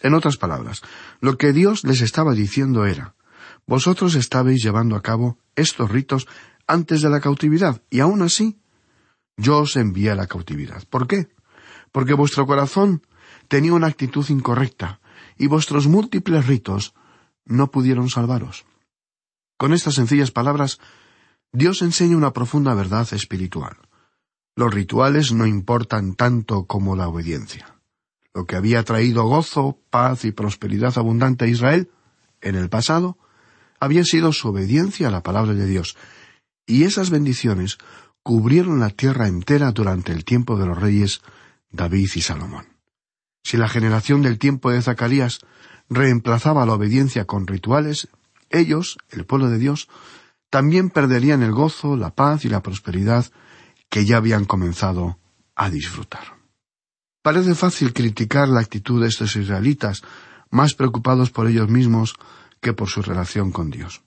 En 0.02 0.16
otras 0.16 0.38
palabras, 0.38 0.82
lo 1.22 1.38
que 1.38 1.54
Dios 1.54 1.84
les 1.84 2.02
estaba 2.02 2.34
diciendo 2.34 2.88
era, 2.88 3.14
vosotros 3.68 4.16
estabais 4.16 4.64
llevando 4.64 4.96
a 4.96 5.04
cabo 5.04 5.38
estos 5.56 5.92
ritos 5.92 6.28
antes 6.70 7.02
de 7.02 7.10
la 7.10 7.20
cautividad, 7.20 7.82
y 7.90 8.00
aún 8.00 8.22
así 8.22 8.62
yo 9.36 9.58
os 9.60 9.76
envié 9.76 10.12
a 10.12 10.16
la 10.16 10.28
cautividad. 10.28 10.84
¿Por 10.88 11.08
qué? 11.08 11.28
Porque 11.92 12.14
vuestro 12.14 12.46
corazón 12.46 13.02
tenía 13.48 13.74
una 13.74 13.88
actitud 13.88 14.26
incorrecta, 14.30 15.02
y 15.36 15.48
vuestros 15.48 15.88
múltiples 15.88 16.46
ritos 16.46 16.94
no 17.46 17.72
pudieron 17.72 18.10
salvaros. 18.10 18.66
Con 19.58 19.74
estas 19.74 19.96
sencillas 19.96 20.32
palabras, 20.32 20.80
Dios 21.52 21.82
enseña 21.82 22.16
una 22.16 22.34
profunda 22.34 22.76
verdad 22.76 23.08
espiritual. 23.14 23.78
Los 24.56 24.74
rituales 24.74 25.34
no 25.34 25.48
importan 25.48 26.14
tanto 26.14 26.66
como 26.66 26.96
la 26.96 27.08
obediencia. 27.08 27.76
Lo 28.34 28.46
que 28.46 28.56
había 28.56 28.84
traído 28.84 29.24
gozo, 29.24 29.80
paz 29.90 30.24
y 30.24 30.32
prosperidad 30.32 30.98
abundante 30.98 31.46
a 31.46 31.48
Israel, 31.48 31.90
en 32.42 32.56
el 32.56 32.70
pasado, 32.70 33.18
había 33.80 34.04
sido 34.04 34.32
su 34.34 34.50
obediencia 34.50 35.08
a 35.08 35.12
la 35.12 35.24
palabra 35.24 35.54
de 35.54 35.66
Dios, 35.66 35.98
y 36.70 36.84
esas 36.84 37.10
bendiciones 37.10 37.80
cubrieron 38.22 38.80
la 38.80 38.92
tierra 38.92 39.28
entera 39.28 39.72
durante 39.72 40.12
el 40.12 40.24
tiempo 40.24 40.56
de 40.56 40.68
los 40.68 40.80
reyes 40.80 41.22
David 41.72 42.10
y 42.14 42.22
Salomón. 42.22 42.68
Si 43.44 43.58
la 43.58 43.68
generación 43.68 44.22
del 44.22 44.38
tiempo 44.38 44.70
de 44.70 44.84
Zacarías 44.84 45.40
reemplazaba 45.90 46.68
la 46.68 46.74
obediencia 46.74 47.26
con 47.26 47.48
rituales, 47.48 48.08
ellos, 48.52 49.00
el 49.10 49.26
pueblo 49.26 49.50
de 49.50 49.58
Dios, 49.58 49.90
también 50.52 50.92
perderían 50.92 51.42
el 51.42 51.54
gozo, 51.54 51.98
la 51.98 52.12
paz 52.12 52.46
y 52.46 52.50
la 52.50 52.62
prosperidad 52.62 53.26
que 53.90 54.06
ya 54.06 54.18
habían 54.18 54.46
comenzado 54.46 55.18
a 55.56 55.72
disfrutar. 55.72 56.38
Parece 57.24 57.56
fácil 57.56 57.94
criticar 57.94 58.48
la 58.48 58.60
actitud 58.60 59.02
de 59.02 59.08
estos 59.08 59.36
israelitas, 59.36 60.04
más 60.52 60.76
preocupados 60.76 61.32
por 61.32 61.48
ellos 61.48 61.68
mismos 61.68 62.14
que 62.62 62.74
por 62.74 62.90
su 62.90 63.02
relación 63.02 63.52
con 63.52 63.72
Dios. 63.72 64.04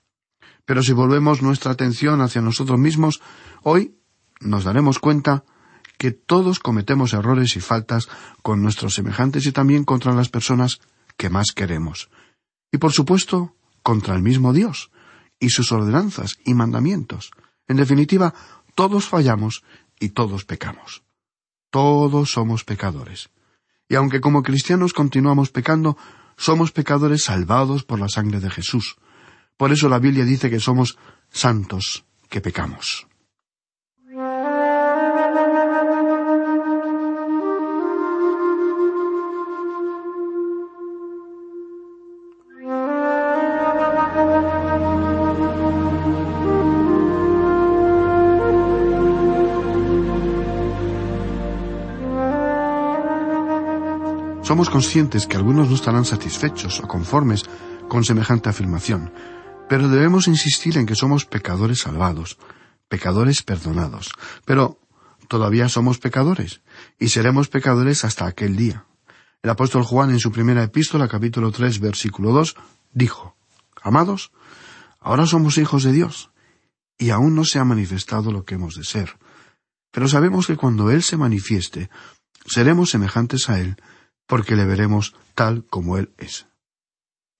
Pero 0.64 0.82
si 0.82 0.92
volvemos 0.92 1.42
nuestra 1.42 1.72
atención 1.72 2.20
hacia 2.20 2.42
nosotros 2.42 2.78
mismos, 2.78 3.20
hoy 3.62 3.96
nos 4.40 4.64
daremos 4.64 4.98
cuenta 4.98 5.44
que 5.98 6.10
todos 6.10 6.58
cometemos 6.58 7.12
errores 7.12 7.56
y 7.56 7.60
faltas 7.60 8.08
con 8.42 8.62
nuestros 8.62 8.94
semejantes 8.94 9.46
y 9.46 9.52
también 9.52 9.84
contra 9.84 10.12
las 10.12 10.28
personas 10.28 10.80
que 11.16 11.30
más 11.30 11.52
queremos. 11.54 12.10
Y 12.72 12.78
por 12.78 12.92
supuesto, 12.92 13.54
contra 13.82 14.14
el 14.14 14.22
mismo 14.22 14.52
Dios 14.52 14.90
y 15.38 15.50
sus 15.50 15.72
ordenanzas 15.72 16.38
y 16.44 16.54
mandamientos. 16.54 17.30
En 17.68 17.76
definitiva, 17.76 18.34
todos 18.74 19.06
fallamos 19.06 19.62
y 20.00 20.10
todos 20.10 20.44
pecamos. 20.44 21.02
Todos 21.70 22.32
somos 22.32 22.64
pecadores. 22.64 23.30
Y 23.88 23.94
aunque 23.94 24.20
como 24.20 24.42
cristianos 24.42 24.92
continuamos 24.92 25.50
pecando, 25.50 25.96
somos 26.36 26.72
pecadores 26.72 27.24
salvados 27.24 27.84
por 27.84 28.00
la 28.00 28.08
sangre 28.08 28.40
de 28.40 28.50
Jesús. 28.50 28.96
Por 29.56 29.72
eso 29.72 29.88
la 29.88 29.98
Biblia 29.98 30.24
dice 30.24 30.50
que 30.50 30.60
somos 30.60 30.96
santos 31.30 32.04
que 32.28 32.40
pecamos. 32.40 33.06
Somos 54.42 54.68
conscientes 54.68 55.26
que 55.26 55.38
algunos 55.38 55.70
no 55.70 55.74
estarán 55.74 56.04
satisfechos 56.04 56.80
o 56.80 56.86
conformes 56.86 57.44
con 57.88 58.04
semejante 58.04 58.50
afirmación, 58.50 59.10
pero 59.72 59.88
debemos 59.88 60.28
insistir 60.28 60.76
en 60.76 60.84
que 60.84 60.94
somos 60.94 61.24
pecadores 61.24 61.78
salvados, 61.78 62.36
pecadores 62.90 63.42
perdonados. 63.42 64.12
Pero 64.44 64.78
todavía 65.28 65.70
somos 65.70 65.96
pecadores, 65.96 66.60
y 66.98 67.08
seremos 67.08 67.48
pecadores 67.48 68.04
hasta 68.04 68.26
aquel 68.26 68.54
día. 68.54 68.84
El 69.42 69.48
apóstol 69.48 69.82
Juan 69.82 70.10
en 70.10 70.20
su 70.20 70.30
primera 70.30 70.62
epístola, 70.62 71.08
capítulo 71.08 71.50
tres, 71.52 71.80
versículo 71.80 72.32
dos, 72.32 72.54
dijo 72.92 73.34
Amados, 73.80 74.30
ahora 75.00 75.24
somos 75.24 75.56
hijos 75.56 75.84
de 75.84 75.92
Dios, 75.92 76.28
y 76.98 77.08
aún 77.08 77.34
no 77.34 77.46
se 77.46 77.58
ha 77.58 77.64
manifestado 77.64 78.30
lo 78.30 78.44
que 78.44 78.56
hemos 78.56 78.74
de 78.74 78.84
ser. 78.84 79.16
Pero 79.90 80.06
sabemos 80.06 80.48
que 80.48 80.56
cuando 80.58 80.90
Él 80.90 81.02
se 81.02 81.16
manifieste, 81.16 81.88
seremos 82.44 82.90
semejantes 82.90 83.48
a 83.48 83.58
Él, 83.58 83.76
porque 84.26 84.54
le 84.54 84.66
veremos 84.66 85.14
tal 85.34 85.64
como 85.64 85.96
Él 85.96 86.12
es. 86.18 86.44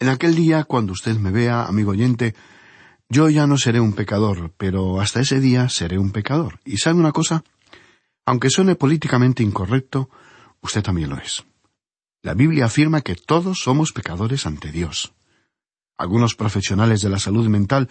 En 0.03 0.09
aquel 0.09 0.35
día, 0.35 0.65
cuando 0.65 0.95
usted 0.95 1.17
me 1.17 1.31
vea, 1.31 1.63
amigo 1.63 1.93
oyente, 1.93 2.35
yo 3.09 3.31
ya 3.31 3.47
no 3.47 3.57
seré 3.57 3.79
un 3.79 3.93
pecador, 3.93 4.53
pero 4.57 5.01
hasta 5.01 5.21
ese 5.21 5.39
día 5.39 5.69
seré 5.69 5.97
un 5.97 6.11
pecador. 6.11 6.59
¿Y 6.65 6.79
sabe 6.79 6.99
una 6.99 7.13
cosa? 7.13 7.45
Aunque 8.27 8.51
suene 8.51 8.75
políticamente 8.75 9.45
incorrecto, 9.45 10.11
usted 10.61 10.83
también 10.83 11.11
lo 11.11 11.19
es. 11.19 11.45
La 12.21 12.35
Biblia 12.35 12.65
afirma 12.65 13.03
que 13.03 13.15
todos 13.15 13.61
somos 13.61 13.93
pecadores 13.93 14.45
ante 14.45 14.73
Dios. 14.73 15.13
Algunos 15.97 16.35
profesionales 16.35 17.01
de 17.01 17.09
la 17.09 17.21
salud 17.21 17.47
mental 17.47 17.89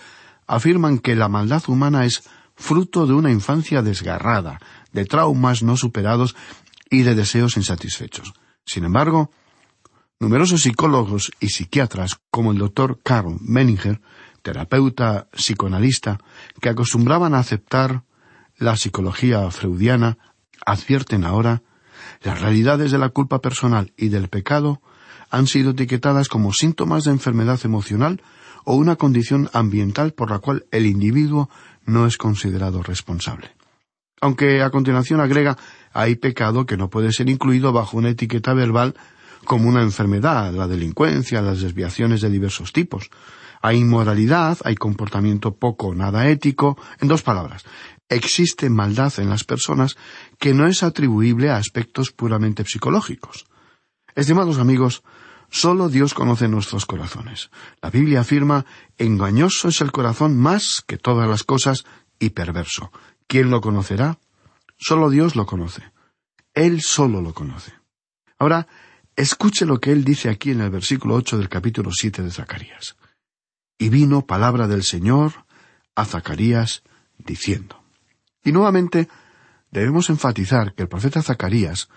afirman 0.48 1.00
que 1.00 1.16
la 1.16 1.30
maldad 1.30 1.64
humana 1.70 2.04
es 2.04 2.24
fruto 2.56 3.08
de 3.08 3.14
una 3.14 3.32
infancia 3.32 3.82
desgarrada, 3.82 4.60
de 4.92 5.06
traumas 5.06 5.64
no 5.64 5.78
superados 5.78 6.36
y 6.90 7.04
de 7.04 7.16
deseos 7.16 7.56
insatisfechos. 7.56 8.34
Sin 8.66 8.84
embargo, 8.84 9.32
numerosos 10.22 10.62
psicólogos 10.62 11.32
y 11.40 11.50
psiquiatras, 11.50 12.22
como 12.30 12.52
el 12.52 12.60
doctor 12.60 13.00
Carl 13.04 13.38
Menninger, 13.42 14.02
terapeuta 14.44 15.28
psicoanalista, 15.32 16.20
que 16.62 16.70
acostumbraban 16.70 17.34
a 17.34 17.40
aceptar 17.40 18.04
la 18.56 18.78
psicología 18.78 19.50
freudiana, 19.50 20.20
advierten 20.64 21.24
ahora 21.24 21.64
las 22.22 22.40
realidades 22.40 22.92
de 22.92 23.00
la 23.00 23.10
culpa 23.10 23.42
personal 23.42 23.94
y 23.98 24.10
del 24.10 24.30
pecado 24.30 24.84
han 25.32 25.48
sido 25.48 25.72
etiquetadas 25.72 26.28
como 26.28 26.54
síntomas 26.54 27.06
de 27.06 27.12
enfermedad 27.12 27.60
emocional 27.64 28.22
o 28.64 28.76
una 28.76 28.98
condición 28.98 29.50
ambiental 29.54 30.14
por 30.14 30.30
la 30.30 30.38
cual 30.38 30.68
el 30.70 30.86
individuo 30.86 31.50
no 31.86 32.06
es 32.06 32.18
considerado 32.18 32.84
responsable. 32.84 33.56
Aunque 34.22 34.62
a 34.62 34.70
continuación 34.70 35.20
agrega 35.20 35.58
hay 35.94 36.16
pecado 36.16 36.68
que 36.68 36.78
no 36.78 36.92
puede 36.92 37.12
ser 37.12 37.28
incluido 37.28 37.74
bajo 37.74 37.98
una 37.98 38.10
etiqueta 38.10 38.54
verbal 38.54 38.94
como 39.46 39.70
una 39.70 39.82
enfermedad, 39.82 40.54
la 40.54 40.68
delincuencia, 40.68 41.42
las 41.42 41.62
desviaciones 41.62 42.22
de 42.22 42.30
diversos 42.30 42.74
tipos. 42.74 43.10
Hay 43.62 43.78
inmoralidad, 43.78 44.58
hay 44.64 44.76
comportamiento 44.76 45.56
poco 45.56 45.88
o 45.88 45.96
nada 45.96 46.28
ético. 46.28 46.78
En 47.00 47.08
dos 47.08 47.22
palabras, 47.22 47.64
existe 48.10 48.70
maldad 48.70 49.14
en 49.18 49.30
las 49.30 49.44
personas 49.44 49.96
que 50.40 50.54
no 50.54 50.68
es 50.68 50.84
atribuible 50.84 51.50
a 51.50 51.58
aspectos 51.58 52.12
puramente 52.12 52.66
psicológicos. 52.66 53.46
Estimados 54.16 54.58
amigos, 54.58 55.04
solo 55.50 55.90
Dios 55.90 56.14
conoce 56.14 56.48
nuestros 56.48 56.86
corazones. 56.86 57.52
La 57.82 57.90
Biblia 57.90 58.22
afirma 58.22 58.66
engañoso 58.98 59.70
es 59.70 59.80
el 59.82 59.92
corazón 59.92 60.38
más 60.38 60.84
que 60.86 60.98
todas 60.98 61.30
las 61.30 61.44
cosas 61.44 61.86
y 62.20 62.32
perverso. 62.32 62.92
¿Quién 63.28 63.50
lo 63.50 63.62
conocerá? 63.62 64.20
Solo 64.78 65.10
Dios 65.10 65.36
lo 65.36 65.46
conoce. 65.46 65.84
Él 66.54 66.82
solo 66.82 67.22
lo 67.22 67.34
conoce. 67.34 67.74
Ahora, 68.38 68.68
escuche 69.16 69.66
lo 69.66 69.80
que 69.80 69.92
él 69.92 70.04
dice 70.04 70.30
aquí 70.30 70.52
en 70.52 70.62
el 70.62 70.70
versículo 70.70 71.16
ocho 71.16 71.38
del 71.38 71.50
capítulo 71.50 71.92
siete 71.92 72.22
de 72.22 72.32
Zacarías. 72.32 72.96
Y 73.78 73.90
vino 73.90 74.26
palabra 74.26 74.68
del 74.68 74.84
Señor 74.84 75.46
a 75.96 76.06
Zacarías 76.06 76.84
diciendo. 77.18 77.84
Y 78.44 78.52
nuevamente 78.52 79.08
debemos 79.72 80.10
enfatizar 80.10 80.74
que 80.74 80.84
el 80.84 80.90
profeta 80.90 81.22
Zacarías 81.22 81.90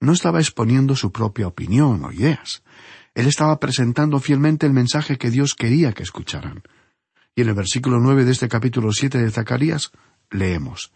no 0.00 0.12
estaba 0.12 0.40
exponiendo 0.40 0.96
su 0.96 1.12
propia 1.12 1.46
opinión 1.46 2.04
o 2.04 2.12
ideas. 2.12 2.62
Él 3.14 3.26
estaba 3.26 3.58
presentando 3.60 4.18
fielmente 4.20 4.66
el 4.66 4.72
mensaje 4.72 5.18
que 5.18 5.30
Dios 5.30 5.54
quería 5.54 5.92
que 5.92 6.02
escucharan. 6.02 6.62
Y 7.34 7.42
en 7.42 7.48
el 7.48 7.54
versículo 7.54 7.98
nueve 8.00 8.24
de 8.24 8.32
este 8.32 8.48
capítulo 8.48 8.92
siete 8.92 9.18
de 9.18 9.30
Zacarías 9.30 9.92
leemos 10.30 10.92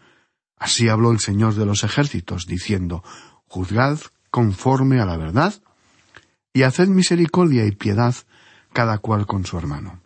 Así 0.59 0.89
habló 0.89 1.11
el 1.11 1.19
Señor 1.19 1.55
de 1.55 1.65
los 1.65 1.83
ejércitos, 1.83 2.45
diciendo 2.45 3.01
Juzgad 3.47 3.99
conforme 4.31 4.99
a 4.99 5.05
la 5.05 5.17
verdad, 5.17 5.53
y 6.53 6.63
haced 6.63 6.87
misericordia 6.87 7.65
y 7.65 7.71
piedad 7.71 8.15
cada 8.73 8.97
cual 8.99 9.25
con 9.25 9.45
su 9.45 9.57
hermano. 9.57 10.01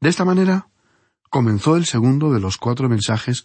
De 0.00 0.08
esta 0.08 0.24
manera 0.24 0.68
comenzó 1.30 1.76
el 1.76 1.86
segundo 1.86 2.32
de 2.32 2.40
los 2.40 2.56
cuatro 2.58 2.88
mensajes 2.88 3.44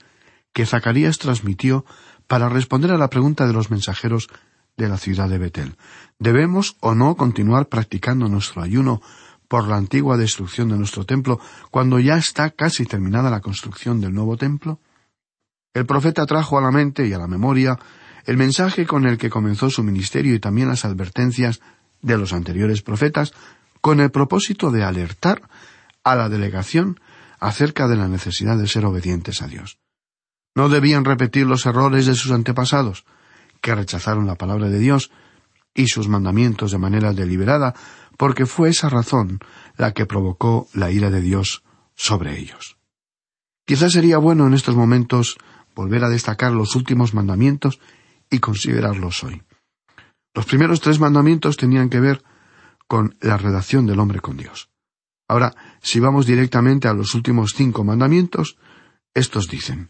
que 0.53 0.65
Zacarías 0.65 1.19
transmitió 1.19 1.85
para 2.27 2.49
responder 2.49 2.91
a 2.91 2.97
la 2.97 3.09
pregunta 3.09 3.47
de 3.47 3.53
los 3.53 3.71
mensajeros 3.71 4.29
de 4.75 4.89
la 4.89 4.97
ciudad 4.97 5.29
de 5.29 5.37
Betel. 5.37 5.77
¿Debemos 6.19 6.77
o 6.79 6.95
no 6.95 7.15
continuar 7.15 7.67
practicando 7.67 8.27
nuestro 8.27 8.61
ayuno 8.61 9.01
por 9.47 9.67
la 9.67 9.77
antigua 9.77 10.17
destrucción 10.17 10.69
de 10.69 10.77
nuestro 10.77 11.05
templo 11.05 11.39
cuando 11.71 11.99
ya 11.99 12.17
está 12.17 12.49
casi 12.51 12.85
terminada 12.85 13.29
la 13.29 13.41
construcción 13.41 14.01
del 14.01 14.13
nuevo 14.13 14.37
templo? 14.37 14.79
El 15.73 15.85
profeta 15.85 16.25
trajo 16.25 16.57
a 16.57 16.61
la 16.61 16.71
mente 16.71 17.07
y 17.07 17.13
a 17.13 17.17
la 17.17 17.27
memoria 17.27 17.77
el 18.27 18.35
mensaje 18.37 18.85
con 18.85 19.07
el 19.07 19.17
que 19.17 19.29
comenzó 19.29 19.69
su 19.69 19.83
ministerio 19.83 20.35
y 20.35 20.39
también 20.39 20.67
las 20.67 20.83
advertencias 20.83 21.61
de 22.01 22.17
los 22.17 22.33
anteriores 22.33 22.81
profetas 22.81 23.33
con 23.79 24.01
el 24.01 24.11
propósito 24.11 24.69
de 24.69 24.83
alertar 24.83 25.41
a 26.03 26.15
la 26.15 26.27
delegación 26.27 26.99
acerca 27.39 27.87
de 27.87 27.95
la 27.95 28.09
necesidad 28.09 28.57
de 28.57 28.67
ser 28.67 28.85
obedientes 28.85 29.41
a 29.41 29.47
Dios. 29.47 29.79
No 30.55 30.67
debían 30.67 31.05
repetir 31.05 31.47
los 31.47 31.65
errores 31.65 32.05
de 32.05 32.15
sus 32.15 32.31
antepasados, 32.31 33.05
que 33.61 33.73
rechazaron 33.73 34.27
la 34.27 34.35
palabra 34.35 34.67
de 34.67 34.79
Dios 34.79 35.09
y 35.73 35.87
sus 35.87 36.09
mandamientos 36.09 36.71
de 36.71 36.79
manera 36.79 37.13
deliberada, 37.13 37.75
porque 38.17 38.45
fue 38.45 38.69
esa 38.69 38.89
razón 38.89 39.39
la 39.77 39.93
que 39.93 40.05
provocó 40.05 40.67
la 40.73 40.91
ira 40.91 41.09
de 41.11 41.21
Dios 41.21 41.63
sobre 41.95 42.37
ellos. 42.37 42.77
Quizás 43.65 43.93
sería 43.93 44.17
bueno 44.17 44.47
en 44.47 44.53
estos 44.53 44.75
momentos 44.75 45.37
volver 45.75 46.03
a 46.03 46.09
destacar 46.09 46.51
los 46.51 46.75
últimos 46.75 47.13
mandamientos 47.13 47.79
y 48.29 48.39
considerarlos 48.39 49.23
hoy. 49.23 49.41
Los 50.33 50.45
primeros 50.45 50.81
tres 50.81 50.99
mandamientos 50.99 51.57
tenían 51.57 51.89
que 51.89 51.99
ver 51.99 52.23
con 52.87 53.15
la 53.21 53.37
redacción 53.37 53.85
del 53.85 53.99
hombre 53.99 54.19
con 54.19 54.37
Dios. 54.37 54.69
Ahora, 55.27 55.55
si 55.81 55.99
vamos 55.99 56.25
directamente 56.25 56.87
a 56.87 56.93
los 56.93 57.13
últimos 57.15 57.53
cinco 57.55 57.83
mandamientos, 57.83 58.57
estos 59.13 59.47
dicen 59.47 59.89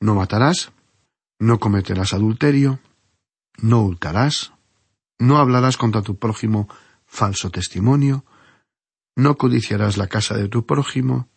no 0.00 0.14
matarás, 0.14 0.72
no 1.38 1.58
cometerás 1.58 2.12
adulterio, 2.12 2.78
no 3.58 3.82
hurtarás, 3.82 4.52
no 5.18 5.38
hablarás 5.38 5.76
contra 5.76 6.02
tu 6.02 6.18
prójimo 6.18 6.68
falso 7.06 7.50
testimonio, 7.50 8.24
no 9.16 9.36
codiciarás 9.36 9.96
la 9.96 10.08
casa 10.08 10.36
de 10.36 10.48
tu 10.48 10.66
prójimo, 10.66 11.28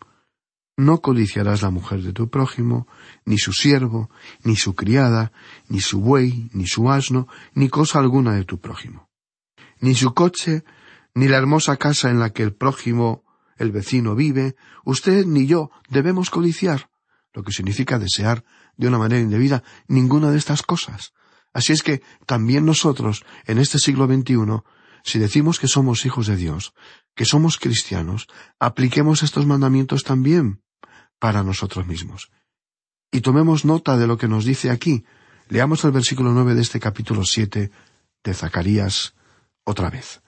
no 0.79 1.01
codiciarás 1.01 1.61
la 1.61 1.71
mujer 1.71 2.01
de 2.01 2.13
tu 2.13 2.29
prójimo, 2.29 2.87
ni 3.25 3.37
su 3.37 3.51
siervo, 3.51 4.09
ni 4.43 4.55
su 4.55 4.75
criada, 4.75 5.33
ni 5.67 5.81
su 5.81 5.99
buey, 5.99 6.49
ni 6.53 6.67
su 6.67 6.89
asno, 6.89 7.27
ni 7.53 7.67
cosa 7.67 7.99
alguna 7.99 8.33
de 8.33 8.45
tu 8.45 8.61
prójimo, 8.61 9.09
ni 9.81 9.93
su 9.93 10.13
coche, 10.13 10.63
ni 11.13 11.27
la 11.27 11.35
hermosa 11.35 11.75
casa 11.75 12.09
en 12.09 12.19
la 12.19 12.29
que 12.29 12.43
el 12.43 12.53
prójimo, 12.53 13.25
el 13.57 13.71
vecino 13.71 14.15
vive, 14.15 14.55
usted 14.85 15.25
ni 15.25 15.47
yo 15.47 15.69
debemos 15.89 16.29
codiciar 16.29 16.89
lo 17.33 17.43
que 17.43 17.51
significa 17.51 17.99
desear 17.99 18.45
de 18.77 18.87
una 18.87 18.97
manera 18.97 19.21
indebida 19.21 19.63
ninguna 19.89 20.31
de 20.31 20.37
estas 20.37 20.63
cosas. 20.63 21.11
Así 21.51 21.73
es 21.73 21.83
que 21.83 22.01
también 22.25 22.65
nosotros, 22.65 23.25
en 23.45 23.59
este 23.59 23.79
siglo 23.79 24.07
XXI, 24.07 24.63
si 25.03 25.19
decimos 25.19 25.59
que 25.59 25.67
somos 25.67 26.05
hijos 26.05 26.27
de 26.27 26.37
Dios, 26.37 26.73
que 27.15 27.25
somos 27.25 27.57
cristianos, 27.57 28.27
apliquemos 28.59 29.23
estos 29.23 29.45
mandamientos 29.45 30.05
también 30.05 30.61
para 31.19 31.43
nosotros 31.43 31.85
mismos. 31.85 32.31
Y 33.11 33.21
tomemos 33.21 33.65
nota 33.65 33.97
de 33.97 34.07
lo 34.07 34.17
que 34.17 34.27
nos 34.27 34.45
dice 34.45 34.71
aquí. 34.71 35.05
Leamos 35.47 35.83
el 35.83 35.91
versículo 35.91 36.31
nueve 36.31 36.55
de 36.55 36.61
este 36.61 36.79
capítulo 36.79 37.23
siete 37.23 37.71
de 38.23 38.33
Zacarías 38.33 39.13
otra 39.63 39.89
vez. 39.89 40.21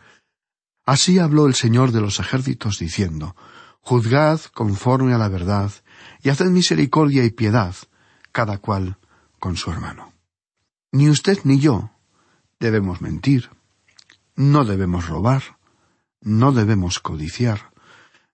Así 0.85 1.19
habló 1.19 1.47
el 1.47 1.55
Señor 1.55 1.91
de 1.91 2.01
los 2.01 2.19
ejércitos 2.19 2.79
diciendo, 2.79 3.35
Juzgad 3.81 4.41
conforme 4.53 5.13
a 5.13 5.17
la 5.17 5.29
verdad, 5.29 5.71
y 6.23 6.29
haced 6.29 6.49
misericordia 6.49 7.23
y 7.23 7.31
piedad, 7.31 7.75
cada 8.31 8.57
cual 8.57 8.97
con 9.39 9.57
su 9.57 9.71
hermano. 9.71 10.13
Ni 10.91 11.09
usted 11.09 11.39
ni 11.43 11.59
yo 11.59 11.91
debemos 12.59 13.01
mentir, 13.01 13.49
no 14.35 14.65
debemos 14.65 15.07
robar, 15.07 15.57
no 16.21 16.51
debemos 16.51 16.99
codiciar. 16.99 17.70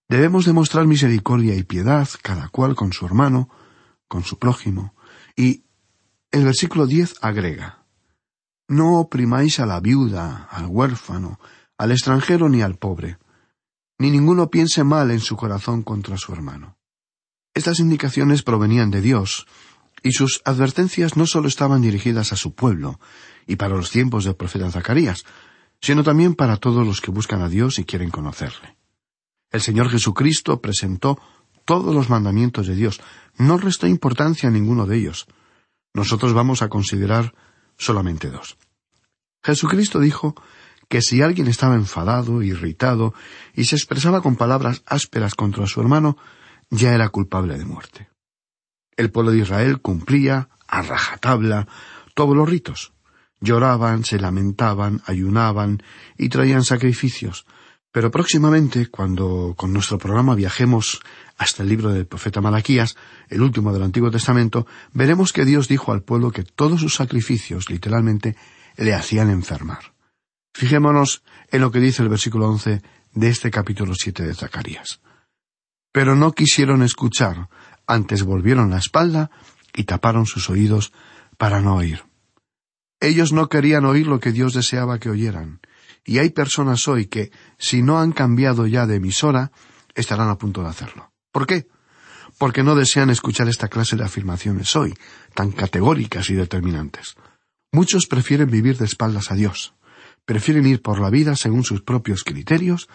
Debemos 0.10 0.46
demostrar 0.46 0.88
misericordia 0.88 1.56
y 1.56 1.64
piedad, 1.64 2.08
cada 2.22 2.48
cual 2.50 2.76
con 2.76 2.94
su 2.94 3.06
hermano, 3.06 3.50
con 4.08 4.24
su 4.24 4.40
prójimo. 4.40 4.96
Y 5.36 5.66
el 6.32 6.46
versículo 6.46 6.88
diez 6.88 7.16
agrega, 7.22 7.84
No 8.70 9.00
oprimáis 9.00 9.60
a 9.60 9.66
la 9.66 9.80
viuda, 9.80 10.48
al 10.50 10.68
huérfano, 10.68 11.40
al 11.78 11.92
extranjero 11.92 12.48
ni 12.48 12.62
al 12.62 12.76
pobre, 12.76 13.18
ni 14.00 14.10
ninguno 14.12 14.50
piense 14.50 14.84
mal 14.84 15.12
en 15.12 15.20
su 15.20 15.36
corazón 15.36 15.84
contra 15.84 16.18
su 16.18 16.32
hermano. 16.32 16.78
Estas 17.54 17.80
indicaciones 17.80 18.44
provenían 18.44 18.92
de 18.92 19.02
Dios, 19.02 19.48
y 20.04 20.12
sus 20.12 20.42
advertencias 20.46 21.18
no 21.18 21.26
solo 21.26 21.48
estaban 21.48 21.82
dirigidas 21.82 22.32
a 22.32 22.36
su 22.36 22.54
pueblo 22.54 23.00
y 23.46 23.56
para 23.56 23.76
los 23.76 23.90
tiempos 23.90 24.26
del 24.26 24.36
profeta 24.36 24.72
Zacarías, 24.72 25.26
sino 25.82 26.04
también 26.04 26.36
para 26.36 26.58
todos 26.58 26.86
los 26.86 27.02
que 27.02 27.12
buscan 27.12 27.42
a 27.42 27.50
Dios 27.50 27.80
y 27.80 27.84
quieren 27.84 28.12
conocerle. 28.12 28.77
El 29.52 29.62
Señor 29.62 29.90
Jesucristo 29.90 30.62
presentó 30.62 31.20
todos 31.66 31.94
los 31.94 32.10
mandamientos 32.10 32.68
de 32.68 32.76
Dios, 32.76 33.02
no 33.38 33.58
restó 33.58 33.88
importancia 33.88 34.50
a 34.50 34.52
ninguno 34.52 34.86
de 34.86 34.98
ellos. 34.98 35.28
Nosotros 35.94 36.34
vamos 36.34 36.62
a 36.62 36.70
considerar 36.70 37.34
solamente 37.78 38.30
dos. 38.30 38.58
Jesucristo 39.44 40.00
dijo 40.00 40.36
que 40.90 41.02
si 41.02 41.22
alguien 41.22 41.48
estaba 41.48 41.76
enfadado, 41.76 42.42
irritado, 42.42 43.14
y 43.54 43.66
se 43.66 43.76
expresaba 43.76 44.22
con 44.22 44.36
palabras 44.36 44.84
ásperas 44.86 45.36
contra 45.36 45.68
su 45.68 45.82
hermano, 45.82 46.18
ya 46.70 46.94
era 46.94 47.10
culpable 47.10 47.58
de 47.58 47.66
muerte. 47.66 48.10
El 48.96 49.12
pueblo 49.12 49.32
de 49.32 49.40
Israel 49.40 49.82
cumplía 49.82 50.50
a 50.68 50.82
rajatabla 50.82 51.68
todos 52.14 52.36
los 52.36 52.50
ritos. 52.50 52.94
Lloraban, 53.40 54.04
se 54.04 54.20
lamentaban, 54.20 55.02
ayunaban 55.06 55.84
y 56.18 56.30
traían 56.30 56.64
sacrificios. 56.64 57.46
Pero 57.98 58.12
próximamente, 58.12 58.92
cuando 58.92 59.56
con 59.58 59.74
nuestro 59.74 59.98
programa 59.98 60.36
viajemos 60.36 61.02
hasta 61.36 61.64
el 61.64 61.70
libro 61.70 61.92
del 61.92 62.06
profeta 62.06 62.42
Malaquías, 62.42 62.96
el 63.28 63.42
último 63.42 63.74
del 63.74 63.82
Antiguo 63.82 64.12
Testamento, 64.12 64.68
veremos 64.94 65.34
que 65.34 65.46
Dios 65.46 65.68
dijo 65.68 65.92
al 65.92 66.04
pueblo 66.04 66.30
que 66.30 66.44
todos 66.44 66.80
sus 66.80 66.94
sacrificios, 66.94 67.72
literalmente, 67.72 68.36
le 68.76 68.94
hacían 68.94 69.32
enfermar. 69.32 69.96
Fijémonos 70.54 71.24
en 71.50 71.62
lo 71.62 71.72
que 71.72 71.80
dice 71.80 72.04
el 72.04 72.10
versículo 72.10 72.48
once 72.48 72.84
de 73.14 73.30
este 73.30 73.50
capítulo 73.50 73.96
siete 73.96 74.28
de 74.28 74.36
Zacarías. 74.36 75.02
Pero 75.92 76.16
no 76.16 76.34
quisieron 76.34 76.84
escuchar, 76.84 77.50
antes 77.88 78.22
volvieron 78.22 78.70
la 78.70 78.78
espalda 78.78 79.32
y 79.74 79.86
taparon 79.86 80.28
sus 80.28 80.52
oídos 80.52 80.94
para 81.40 81.62
no 81.62 81.78
oír. 81.78 82.04
Ellos 83.00 83.34
no 83.34 83.50
querían 83.50 83.86
oír 83.86 84.06
lo 84.06 84.20
que 84.20 84.32
Dios 84.32 84.54
deseaba 84.54 85.00
que 85.00 85.10
oyeran, 85.10 85.62
y 86.08 86.20
hay 86.20 86.30
personas 86.30 86.88
hoy 86.88 87.08
que, 87.08 87.32
si 87.60 87.84
no 87.84 88.00
han 88.00 88.14
cambiado 88.14 88.66
ya 88.66 88.88
de 88.88 88.96
emisora, 88.96 89.52
estarán 89.94 90.30
a 90.30 90.38
punto 90.38 90.64
de 90.64 90.70
hacerlo. 90.70 91.12
¿Por 91.34 91.46
qué? 91.46 91.68
Porque 92.38 92.64
no 92.64 92.76
desean 92.76 93.10
escuchar 93.10 93.50
esta 93.50 93.68
clase 93.68 93.98
de 93.98 94.06
afirmaciones 94.06 94.74
hoy, 94.78 94.98
tan 95.36 95.52
categóricas 95.52 96.30
y 96.30 96.36
determinantes. 96.36 97.16
Muchos 97.74 98.08
prefieren 98.08 98.50
vivir 98.50 98.78
de 98.78 98.86
espaldas 98.86 99.32
a 99.32 99.36
Dios, 99.36 99.74
prefieren 100.26 100.66
ir 100.66 100.82
por 100.82 101.02
la 101.02 101.10
vida 101.10 101.36
según 101.36 101.66
sus 101.66 101.82
propios 101.82 102.24
criterios 102.24 102.88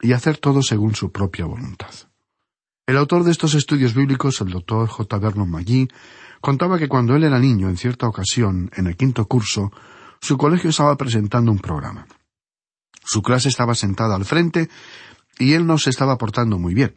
y 0.00 0.14
hacer 0.14 0.38
todo 0.38 0.62
según 0.62 0.94
su 0.94 1.12
propia 1.12 1.44
voluntad. 1.44 1.92
El 2.86 2.96
autor 2.96 3.24
de 3.24 3.32
estos 3.32 3.52
estudios 3.54 3.92
bíblicos, 3.92 4.40
el 4.40 4.48
doctor 4.48 4.88
J. 4.88 5.18
Vernon 5.18 5.50
McGee, 5.50 5.88
contaba 6.40 6.78
que 6.78 6.88
cuando 6.88 7.14
él 7.14 7.24
era 7.24 7.38
niño, 7.38 7.68
en 7.68 7.76
cierta 7.76 8.08
ocasión, 8.08 8.70
en 8.76 8.86
el 8.86 8.96
quinto 8.96 9.26
curso, 9.26 9.72
su 10.22 10.38
colegio 10.38 10.70
estaba 10.70 10.96
presentando 10.96 11.52
un 11.52 11.58
programa. 11.58 12.06
Su 13.04 13.22
clase 13.22 13.48
estaba 13.48 13.74
sentada 13.74 14.14
al 14.14 14.24
frente 14.24 14.68
y 15.38 15.54
él 15.54 15.66
no 15.66 15.78
se 15.78 15.90
estaba 15.90 16.18
portando 16.18 16.58
muy 16.58 16.74
bien. 16.74 16.96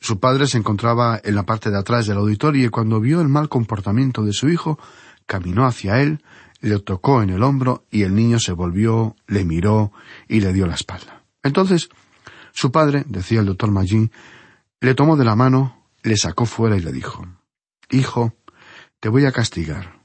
Su 0.00 0.18
padre 0.18 0.46
se 0.46 0.58
encontraba 0.58 1.20
en 1.22 1.34
la 1.34 1.44
parte 1.44 1.70
de 1.70 1.78
atrás 1.78 2.06
del 2.06 2.18
auditorio 2.18 2.66
y 2.66 2.70
cuando 2.70 3.00
vio 3.00 3.20
el 3.20 3.28
mal 3.28 3.48
comportamiento 3.48 4.22
de 4.22 4.32
su 4.32 4.48
hijo, 4.48 4.78
caminó 5.26 5.64
hacia 5.64 6.00
él, 6.02 6.22
le 6.60 6.78
tocó 6.80 7.22
en 7.22 7.30
el 7.30 7.42
hombro 7.42 7.84
y 7.90 8.02
el 8.02 8.14
niño 8.14 8.38
se 8.38 8.52
volvió, 8.52 9.16
le 9.26 9.44
miró 9.44 9.92
y 10.28 10.40
le 10.40 10.52
dio 10.52 10.66
la 10.66 10.74
espalda. 10.74 11.22
Entonces, 11.42 11.88
su 12.52 12.70
padre, 12.70 13.04
decía 13.06 13.40
el 13.40 13.46
doctor 13.46 13.70
Maggi, 13.70 14.10
le 14.80 14.94
tomó 14.94 15.16
de 15.16 15.24
la 15.24 15.36
mano, 15.36 15.86
le 16.02 16.16
sacó 16.16 16.46
fuera 16.46 16.76
y 16.76 16.80
le 16.80 16.92
dijo 16.92 17.26
Hijo, 17.90 18.34
te 19.00 19.08
voy 19.08 19.26
a 19.26 19.32
castigar. 19.32 20.00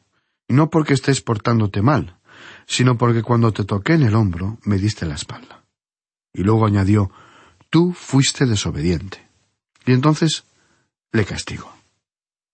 No 0.48 0.70
porque 0.70 0.94
estés 0.94 1.22
portándote 1.22 1.82
mal, 1.82 2.20
sino 2.66 2.98
porque 2.98 3.24
cuando 3.24 3.52
te 3.52 3.64
toqué 3.64 3.94
en 3.94 4.04
el 4.04 4.16
hombro 4.16 4.58
me 4.64 4.78
diste 4.78 5.06
la 5.06 5.16
espalda. 5.16 5.64
Y 6.34 6.44
luego 6.44 6.66
añadió 6.66 7.12
Tú 7.70 7.94
fuiste 7.94 8.46
desobediente. 8.46 9.28
Y 9.86 9.92
entonces 9.92 10.46
le 11.12 11.26
castigó. 11.26 11.74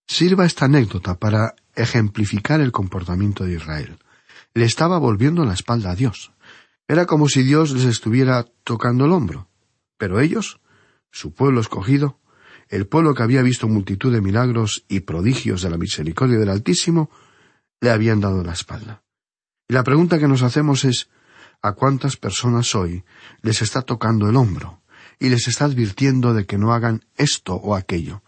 Sirva 0.07 0.45
esta 0.45 0.65
anécdota 0.65 1.19
para 1.19 1.55
ejemplificar 1.75 2.61
el 2.61 2.71
comportamiento 2.71 3.45
de 3.45 3.53
Israel. 3.55 3.97
Le 4.53 4.65
estaba 4.65 4.97
volviendo 4.97 5.45
la 5.45 5.53
espalda 5.53 5.91
a 5.91 5.95
Dios. 5.95 6.31
Era 6.87 7.05
como 7.05 7.29
si 7.29 7.43
Dios 7.43 7.71
les 7.71 7.85
estuviera 7.85 8.45
tocando 8.63 9.05
el 9.05 9.11
hombro. 9.11 9.47
Pero 9.97 10.19
ellos, 10.19 10.59
su 11.11 11.33
pueblo 11.33 11.61
escogido, 11.61 12.19
el 12.69 12.87
pueblo 12.87 13.13
que 13.13 13.23
había 13.23 13.41
visto 13.41 13.67
multitud 13.67 14.11
de 14.11 14.21
milagros 14.21 14.83
y 14.87 15.01
prodigios 15.01 15.61
de 15.61 15.69
la 15.69 15.77
misericordia 15.77 16.37
del 16.37 16.49
Altísimo, 16.49 17.09
le 17.81 17.91
habían 17.91 18.19
dado 18.19 18.43
la 18.43 18.53
espalda. 18.53 19.02
Y 19.67 19.73
la 19.73 19.83
pregunta 19.83 20.19
que 20.19 20.27
nos 20.27 20.41
hacemos 20.41 20.85
es 20.85 21.09
¿a 21.61 21.73
cuántas 21.73 22.17
personas 22.17 22.75
hoy 22.75 23.03
les 23.41 23.61
está 23.61 23.81
tocando 23.81 24.29
el 24.29 24.35
hombro 24.35 24.81
y 25.19 25.29
les 25.29 25.47
está 25.47 25.65
advirtiendo 25.65 26.33
de 26.33 26.45
que 26.45 26.57
no 26.57 26.73
hagan 26.73 27.05
esto 27.15 27.55
o 27.55 27.75
aquello, 27.75 28.23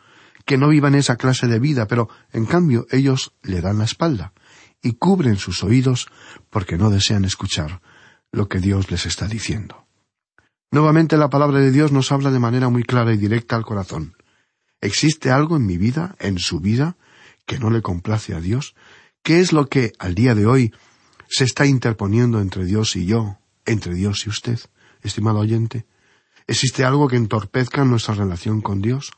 que 0.45 0.57
no 0.57 0.69
vivan 0.69 0.95
esa 0.95 1.17
clase 1.17 1.47
de 1.47 1.59
vida, 1.59 1.87
pero 1.87 2.09
en 2.31 2.45
cambio 2.45 2.85
ellos 2.91 3.33
le 3.41 3.61
dan 3.61 3.79
la 3.79 3.85
espalda 3.85 4.33
y 4.81 4.93
cubren 4.93 5.37
sus 5.37 5.63
oídos 5.63 6.07
porque 6.49 6.77
no 6.77 6.89
desean 6.89 7.25
escuchar 7.25 7.81
lo 8.31 8.47
que 8.47 8.59
Dios 8.59 8.91
les 8.91 9.05
está 9.05 9.27
diciendo. 9.27 9.87
Nuevamente 10.71 11.17
la 11.17 11.29
palabra 11.29 11.59
de 11.59 11.71
Dios 11.71 11.91
nos 11.91 12.11
habla 12.11 12.31
de 12.31 12.39
manera 12.39 12.69
muy 12.69 12.83
clara 12.83 13.13
y 13.13 13.17
directa 13.17 13.55
al 13.55 13.65
corazón. 13.65 14.15
¿Existe 14.81 15.31
algo 15.31 15.55
en 15.55 15.65
mi 15.65 15.77
vida, 15.77 16.15
en 16.19 16.37
su 16.37 16.59
vida, 16.59 16.97
que 17.45 17.59
no 17.59 17.69
le 17.69 17.81
complace 17.81 18.35
a 18.35 18.41
Dios? 18.41 18.75
¿Qué 19.23 19.39
es 19.39 19.53
lo 19.53 19.67
que, 19.67 19.93
al 19.99 20.15
día 20.15 20.35
de 20.35 20.45
hoy, 20.45 20.73
se 21.27 21.43
está 21.43 21.65
interponiendo 21.65 22.39
entre 22.39 22.65
Dios 22.65 22.95
y 22.95 23.05
yo, 23.05 23.37
entre 23.65 23.93
Dios 23.93 24.25
y 24.25 24.29
usted, 24.29 24.59
estimado 25.01 25.39
oyente? 25.39 25.85
¿Existe 26.47 26.83
algo 26.85 27.07
que 27.07 27.15
entorpezca 27.15 27.83
nuestra 27.85 28.13
relación 28.13 28.61
con 28.61 28.81
Dios? 28.81 29.11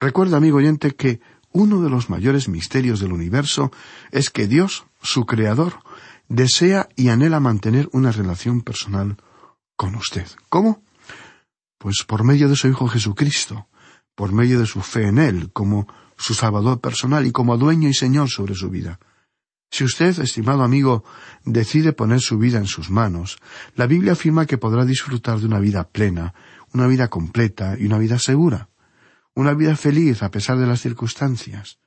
Recuerda, 0.00 0.36
amigo 0.36 0.58
oyente, 0.58 0.92
que 0.92 1.20
uno 1.50 1.82
de 1.82 1.90
los 1.90 2.10
mayores 2.10 2.48
misterios 2.48 3.00
del 3.00 3.12
universo 3.12 3.72
es 4.12 4.30
que 4.30 4.46
Dios, 4.46 4.86
su 5.02 5.26
Creador, 5.26 5.80
desea 6.28 6.88
y 6.94 7.08
anhela 7.08 7.40
mantener 7.40 7.88
una 7.92 8.12
relación 8.12 8.60
personal 8.60 9.16
con 9.76 9.94
usted. 9.96 10.26
¿Cómo? 10.48 10.82
Pues 11.78 12.04
por 12.06 12.24
medio 12.24 12.48
de 12.48 12.56
su 12.56 12.68
Hijo 12.68 12.86
Jesucristo, 12.88 13.66
por 14.14 14.32
medio 14.32 14.60
de 14.60 14.66
su 14.66 14.80
fe 14.80 15.08
en 15.08 15.18
Él, 15.18 15.50
como 15.52 15.88
su 16.16 16.34
Salvador 16.34 16.80
personal 16.80 17.26
y 17.26 17.32
como 17.32 17.56
dueño 17.56 17.88
y 17.88 17.94
Señor 17.94 18.28
sobre 18.28 18.54
su 18.54 18.68
vida. 18.70 18.98
Si 19.70 19.84
usted, 19.84 20.18
estimado 20.20 20.62
amigo, 20.62 21.04
decide 21.44 21.92
poner 21.92 22.20
su 22.20 22.38
vida 22.38 22.58
en 22.58 22.66
sus 22.66 22.90
manos, 22.90 23.38
la 23.74 23.86
Biblia 23.86 24.12
afirma 24.12 24.46
que 24.46 24.58
podrá 24.58 24.84
disfrutar 24.84 25.38
de 25.38 25.46
una 25.46 25.58
vida 25.58 25.88
plena, 25.88 26.34
una 26.72 26.86
vida 26.86 27.08
completa 27.08 27.76
y 27.78 27.86
una 27.86 27.98
vida 27.98 28.18
segura, 28.18 28.70
una 29.34 29.54
vida 29.54 29.76
feliz 29.76 30.22
a 30.22 30.30
pesar 30.30 30.58
de 30.58 30.66
las 30.66 30.80
circunstancias. 30.80 31.78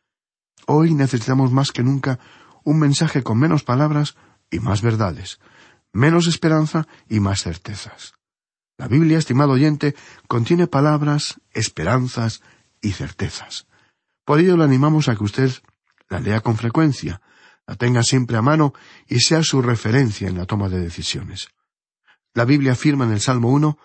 Hoy 0.68 0.94
necesitamos 0.94 1.52
más 1.52 1.72
que 1.72 1.84
nunca 1.84 2.20
un 2.64 2.80
mensaje 2.80 3.24
con 3.24 3.40
menos 3.40 3.64
palabras 3.64 4.16
y 4.52 4.60
más 4.60 4.82
verdades, 4.82 5.40
menos 5.92 6.28
esperanza 6.28 6.88
y 7.10 7.20
más 7.20 7.42
certezas. 7.42 8.14
La 8.78 8.88
Biblia, 8.88 9.18
estimado 9.18 9.54
oyente, 9.54 9.96
contiene 10.28 10.68
palabras, 10.68 11.40
esperanzas 11.52 12.42
y 12.82 12.92
certezas. 12.92 13.68
Por 14.26 14.40
ello 14.40 14.58
le 14.58 14.64
animamos 14.64 15.10
a 15.10 15.16
que 15.16 15.24
usted 15.24 15.52
la 16.10 16.20
lea 16.20 16.42
con 16.42 16.58
frecuencia, 16.58 17.22
la 17.72 17.78
tenga 17.78 18.04
siempre 18.04 18.36
a 18.36 18.42
mano 18.42 18.74
y 19.08 19.22
sea 19.22 19.44
su 19.44 19.62
referencia 19.62 20.28
en 20.28 20.38
la 20.38 20.46
toma 20.46 20.68
de 20.68 20.82
decisiones. 20.82 21.48
La 22.34 22.44
Biblia 22.44 22.74
afirma 22.74 23.06
en 23.06 23.14
el 23.14 23.22
Salmo 23.22 23.48
1 23.48 23.78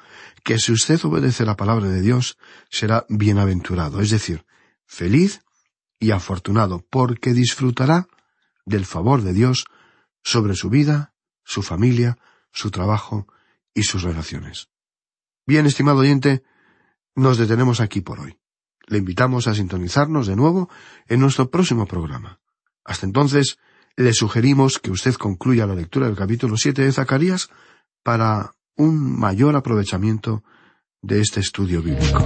que 0.42 0.58
si 0.58 0.72
usted 0.72 0.98
obedece 1.04 1.44
la 1.44 1.56
palabra 1.56 1.88
de 1.88 2.02
Dios, 2.02 2.36
será 2.68 3.06
bienaventurado, 3.08 4.00
es 4.00 4.10
decir, 4.10 4.44
feliz 4.86 5.42
y 6.00 6.10
afortunado, 6.10 6.84
porque 6.90 7.32
disfrutará 7.32 8.08
del 8.64 8.86
favor 8.86 9.22
de 9.22 9.32
Dios 9.32 9.66
sobre 10.24 10.56
su 10.56 10.68
vida, 10.68 11.14
su 11.44 11.62
familia, 11.62 12.18
su 12.50 12.72
trabajo 12.72 13.28
y 13.72 13.84
sus 13.84 14.02
relaciones. 14.02 14.68
Bien, 15.46 15.64
estimado 15.64 15.98
oyente, 15.98 16.42
nos 17.14 17.38
detenemos 17.38 17.78
aquí 17.78 18.00
por 18.00 18.18
hoy. 18.18 18.36
Le 18.88 18.98
invitamos 18.98 19.46
a 19.46 19.54
sintonizarnos 19.54 20.26
de 20.26 20.34
nuevo 20.34 20.68
en 21.06 21.20
nuestro 21.20 21.52
próximo 21.52 21.86
programa. 21.86 22.40
Hasta 22.84 23.06
entonces, 23.06 23.58
le 23.96 24.12
sugerimos 24.12 24.78
que 24.78 24.90
usted 24.90 25.14
concluya 25.14 25.66
la 25.66 25.74
lectura 25.74 26.06
del 26.06 26.16
capítulo 26.16 26.56
siete 26.56 26.82
de 26.82 26.92
Zacarías 26.92 27.48
para 28.02 28.52
un 28.76 29.18
mayor 29.18 29.56
aprovechamiento 29.56 30.42
de 31.02 31.20
este 31.20 31.40
estudio 31.40 31.82
bíblico. 31.82 32.24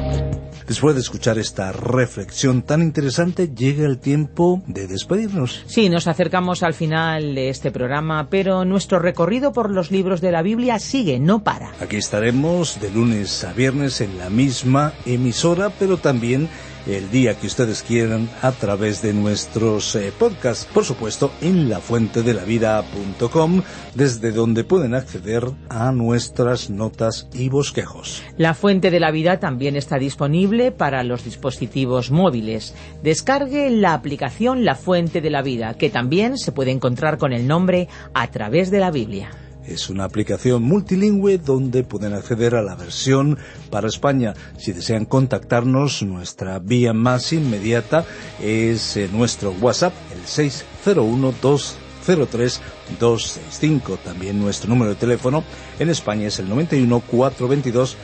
Después 0.67 0.95
de 0.95 1.01
escuchar 1.01 1.39
esta 1.39 1.73
reflexión 1.73 2.63
tan 2.63 2.83
interesante, 2.83 3.49
llega 3.49 3.87
el 3.87 3.99
tiempo 3.99 4.63
de 4.67 4.87
despedirnos. 4.87 5.65
Sí, 5.67 5.89
nos 5.89 6.07
acercamos 6.07 6.63
al 6.63 6.75
final 6.75 7.35
de 7.35 7.49
este 7.49 7.71
programa, 7.71 8.29
pero 8.31 8.65
nuestro 8.65 8.99
recorrido 8.99 9.53
por 9.53 9.71
los 9.71 9.91
libros 9.91 10.21
de 10.21 10.31
la 10.31 10.43
Biblia 10.43 10.79
sigue, 10.79 11.19
no 11.19 11.43
para. 11.43 11.73
Aquí 11.81 11.97
estaremos 11.97 12.81
de 12.81 12.91
lunes 12.91 13.43
a 13.45 13.53
viernes 13.53 14.01
en 14.01 14.17
la 14.19 14.31
misma 14.31 14.93
emisora, 15.07 15.71
pero 15.71 15.97
también 15.97 16.49
el 16.87 17.11
día 17.11 17.35
que 17.39 17.47
ustedes 17.47 17.83
quieran 17.83 18.29
a 18.43 18.53
través 18.53 19.03
de 19.03 19.13
nuestros 19.13 19.95
eh, 19.97 20.13
podcasts, 20.19 20.67
por 20.73 20.85
supuesto 20.85 21.31
en 21.41 21.69
lafuentedelavida.com, 21.69 23.63
desde 23.95 24.33
donde 24.33 24.65
pueden 24.65 24.95
acceder 24.95 25.45
a 25.69 25.93
nuestras 25.93 26.71
notas 26.71 27.29
y 27.33 27.49
bosquejos. 27.49 28.23
La 28.37 28.55
Fuente 28.55 28.91
de 28.91 29.01
la 29.01 29.11
Vida 29.11 29.41
también 29.41 29.77
está 29.77 29.99
disponible 29.99 30.73
para 30.73 31.05
los 31.05 31.25
dispositivos 31.25 32.11
móviles. 32.11 32.75
Descargue 33.03 33.71
la 33.71 33.95
aplicación 33.95 34.65
La 34.65 34.75
Fuente 34.75 35.21
de 35.21 35.31
la 35.31 35.43
Vida, 35.43 35.75
que 35.75 35.91
también 35.91 36.39
se 36.39 36.53
puede 36.53 36.71
encontrar 36.71 37.19
con 37.19 37.33
el 37.33 37.47
nombre 37.47 37.89
a 38.15 38.31
través 38.31 38.71
de 38.71 38.81
la 38.81 38.91
Biblia. 38.91 39.31
Es 39.67 39.91
una 39.91 40.05
aplicación 40.05 40.63
multilingüe 40.63 41.39
donde 41.39 41.85
pueden 41.85 42.15
acceder 42.15 42.55
a 42.55 42.63
la 42.63 42.75
versión 42.75 43.39
para 43.71 43.89
España. 43.89 44.35
Si 44.57 44.73
desean 44.73 45.05
contactarnos, 45.05 46.03
nuestra 46.03 46.59
vía 46.59 46.93
más 46.93 47.33
inmediata 47.33 48.05
es 48.43 48.97
eh, 48.97 49.09
nuestro 49.13 49.53
WhatsApp, 49.61 49.93
el 50.15 50.27
601 50.27 51.35
203 51.41 52.61
265. 52.99 53.99
También 53.99 54.41
nuestro 54.41 54.69
número 54.71 54.91
de 54.91 54.97
teléfono 54.97 55.45
en 55.79 55.91
España 55.91 56.27
es 56.27 56.39
el 56.39 56.49
91 56.49 57.01
422 57.01 57.97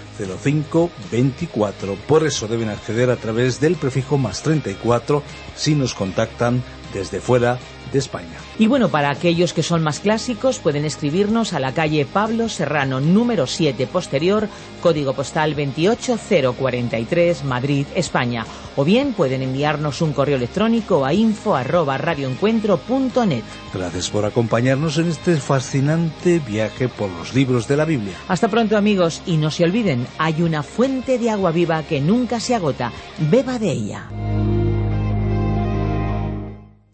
0524. 0.43 1.95
Por 2.07 2.27
eso 2.27 2.47
deben 2.49 2.69
acceder 2.69 3.11
a 3.11 3.17
través 3.17 3.61
del 3.61 3.77
prefijo 3.77 4.19
más 4.19 4.43
34 4.43 5.23
si 5.57 5.75
nos 5.75 5.95
contactan 5.95 6.63
desde 6.93 7.21
fuera 7.21 7.59
de 7.93 7.99
España. 7.99 8.39
Y 8.59 8.67
bueno, 8.67 8.89
para 8.89 9.11
aquellos 9.11 9.53
que 9.53 9.63
son 9.63 9.83
más 9.83 10.01
clásicos, 10.01 10.59
pueden 10.59 10.85
escribirnos 10.85 11.53
a 11.53 11.61
la 11.61 11.73
calle 11.73 12.07
Pablo 12.07 12.49
Serrano, 12.49 13.01
número 13.01 13.47
7 13.47 13.87
posterior, 13.87 14.49
código 14.83 15.13
postal 15.13 15.55
28043, 15.55 17.45
Madrid, 17.45 17.87
España. 17.95 18.47
O 18.77 18.85
bien 18.85 19.13
pueden 19.15 19.43
enviarnos 19.43 20.03
un 20.03 20.13
correo 20.13 20.37
electrónico 20.37 21.05
a 21.05 21.15
info 21.15 21.57
arroba 21.57 21.99
radioencuentro.net. 21.99 23.43
Gracias 23.73 24.11
por 24.11 24.25
acompañarnos 24.25 24.99
en 24.99 25.09
este 25.09 25.37
fascinante 25.37 26.39
viaje 26.39 26.89
por 26.89 27.11
los 27.11 27.35
libros 27.35 27.67
de 27.69 27.77
la 27.77 27.85
Biblia. 27.85 28.15
Hasta 28.29 28.49
pronto 28.49 28.77
amigos, 28.77 29.23
y 29.27 29.37
no 29.37 29.51
se 29.51 29.65
olviden, 29.65 30.07
hay 30.19 30.43
una 30.43 30.63
fuente 30.63 31.19
de 31.19 31.31
agua 31.31 31.53
viva 31.53 31.83
que 31.83 32.01
nunca 32.01 32.41
se 32.41 32.55
agota. 32.55 32.93
Beba 33.19 33.59
de 33.59 33.71
ella. 33.71 34.56